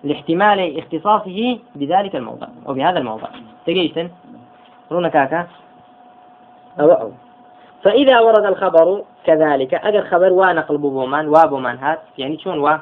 لاحتمال 0.05 0.79
اختصاصه 0.79 1.59
بذلك 1.75 2.17
الموضع 2.17 2.47
أو 2.69 2.75
بهذا 2.75 2.99
الموضع. 2.99 3.29
تجيشتن 3.67 4.11
رونا 4.93 5.09
كاكا. 5.09 5.47
أو 6.81 6.93
أو. 6.93 7.11
فإذا 7.83 8.21
ورد 8.21 8.45
الخبر 8.45 9.03
كذلك 9.25 9.75
أجر 9.75 10.05
خبر 10.05 10.33
ونقل 10.33 10.79
بومان 10.79 11.29
وابومان 11.29 11.79
هات. 11.79 12.01
يعني 12.19 12.39
شون 12.39 12.59
و 12.59 12.79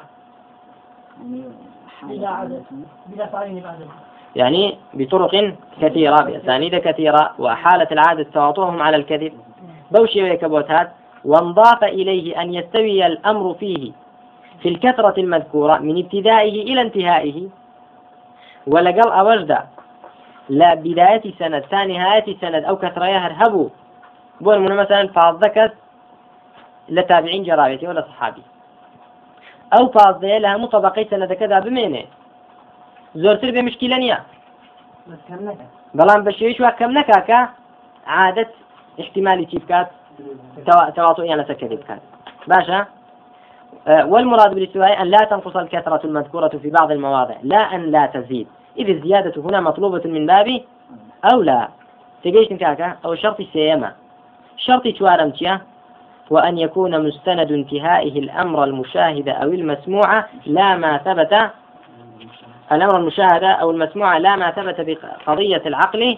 يعني 4.35 4.77
بطرق 4.93 5.53
كثيرة 5.81 6.15
بأسانيد 6.15 6.75
كثيرة 6.75 7.31
وأحالت 7.39 7.91
العادة 7.91 8.23
تواطؤهم 8.33 8.81
على 8.81 8.97
الكذب. 8.97 9.33
بوشي 9.91 10.23
ويكبوتات 10.23 10.91
وانضاف 11.25 11.83
إليه 11.83 12.41
أن 12.41 12.53
يستوي 12.53 13.05
الأمر 13.05 13.53
فيه. 13.53 13.91
في 14.61 14.69
الكثرة 14.69 15.13
المذكورة 15.17 15.77
من 15.77 15.97
ابتدائه 16.03 16.63
إلى 16.63 16.81
انتهائه. 16.81 17.47
ولقل 18.67 19.11
أوجد 19.11 19.57
لا 20.49 20.73
بداية 20.73 21.33
سنة 21.39 21.59
ثاني 21.59 21.97
نهاية 21.97 22.37
سنة 22.41 22.67
أو 22.69 22.75
كثرة 22.77 23.05
هرهبوا 23.05 23.69
بون 24.41 24.57
من 24.59 24.75
مثلا 24.75 25.07
فاضكت 25.07 25.73
لتابعين 26.89 27.43
جرابتي 27.43 27.87
ولا 27.87 28.01
صحابي. 28.01 28.41
أو 29.73 29.87
فاضية 29.87 30.37
لها 30.37 30.57
مطبقي 30.57 31.05
سنة 31.05 31.25
كذا 31.25 31.59
بمينة. 31.59 32.05
زۆرتر 33.15 33.51
بێ 33.55 33.61
مشکیلە 33.67 33.97
نییە 34.03 34.17
بەڵام 35.97 36.21
بە 36.25 36.31
شێویش 36.37 36.59
وا 36.61 36.71
کەم 36.79 36.91
نەکاکە 36.97 37.39
عادەت 38.15 38.51
احتمالی 39.01 39.45
چی 39.51 39.57
بکات 39.63 39.89
تواطؤ 40.95 41.23
لەسەر 41.39 41.55
كذب 41.61 41.79
بکات 41.81 42.01
باشا؟ 42.47 42.79
والمراد 43.87 44.53
بالاستواء 44.55 45.01
أن 45.01 45.07
لا 45.07 45.17
تنقص 45.17 45.55
الكثرة 45.55 46.01
المذكورة 46.05 46.47
في 46.47 46.69
بعض 46.69 46.91
المواضع 46.91 47.35
لا 47.43 47.75
أن 47.75 47.91
لا 47.91 48.05
تزيد. 48.05 48.47
إذ 48.77 48.89
الزيادة 48.89 49.41
هنا 49.41 49.61
مطلوبة 49.61 50.01
من 50.05 50.25
باب 50.25 50.61
أو 51.33 51.41
لا 51.41 51.67
تجيش 52.23 52.47
كاكا 52.47 52.97
أو 53.05 53.15
شرط 53.15 53.41
سيما 53.53 53.91
شرط 54.57 54.87
توارمتيا 54.87 55.61
وأن 56.29 56.57
يكون 56.57 57.07
مستند 57.07 57.51
انتهائه 57.51 58.19
الأمر 58.19 58.63
المشاهد 58.63 59.29
أو 59.29 59.47
المسموع 59.47 60.25
لا 60.45 60.75
ما 60.75 60.97
ثبت 60.97 61.51
الأمر 62.71 62.97
المشاهدة 62.97 63.51
أو 63.51 63.71
المسموع 63.71 64.17
لا 64.17 64.35
ما 64.35 64.51
ثبت 64.51 64.75
بقضية 64.81 65.61
العقل 65.65 66.17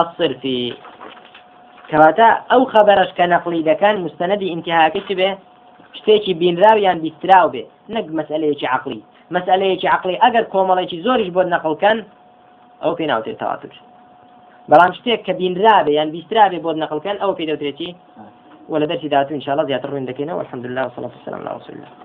الصرفي. 0.00 0.74
كواتا 1.90 2.40
أو 2.52 2.64
خبرش 2.64 3.08
كنقلي 3.18 3.58
إذا 3.58 3.72
كان 3.72 4.00
مستندي 4.00 4.52
انتهاء 4.52 4.98
كتبه. 4.98 5.38
شتێکی 5.98 6.32
بینراویان 6.40 6.98
بیستراو 7.04 7.48
بێ. 7.54 7.64
نەک 7.94 8.06
مەسئلەیەکی 8.18 8.66
عقلی. 8.76 9.02
مەسئلەیەکی 9.32 9.88
عقلی 9.94 10.20
ئەگەر 10.24 10.44
کۆمەڵێکی 10.52 11.02
زۆریش 11.04 11.30
بۆ 11.36 11.42
نەقلکەن 11.54 11.98
ئەو 12.82 12.92
پێی 12.98 13.08
ناوتێت 13.10 13.38
تەواتر 13.42 13.72
بەڵام 14.70 14.92
شتێک 14.98 15.20
کە 15.26 15.32
بینرابێ 15.40 15.92
یان 15.98 16.08
بیسترابێ 16.14 16.58
بۆ 16.64 16.70
نەقلکەن 16.82 17.16
ئەو 17.22 17.32
پێ 17.36 17.44
دەوترێتی 17.48 17.90
ولا 18.72 18.86
درسي 18.86 19.08
داتو 19.08 19.34
إن 19.34 19.40
شاء 19.40 19.52
الله 19.54 19.66
زيادة 19.66 19.84
الروين 19.84 20.04
دكينا 20.04 20.34
والحمد 20.34 20.66
لله 20.66 20.82
والصلاة 20.84 21.12
والسلام 21.16 21.40
على 21.40 21.56
رسول 21.58 21.74
الله. 21.76 22.03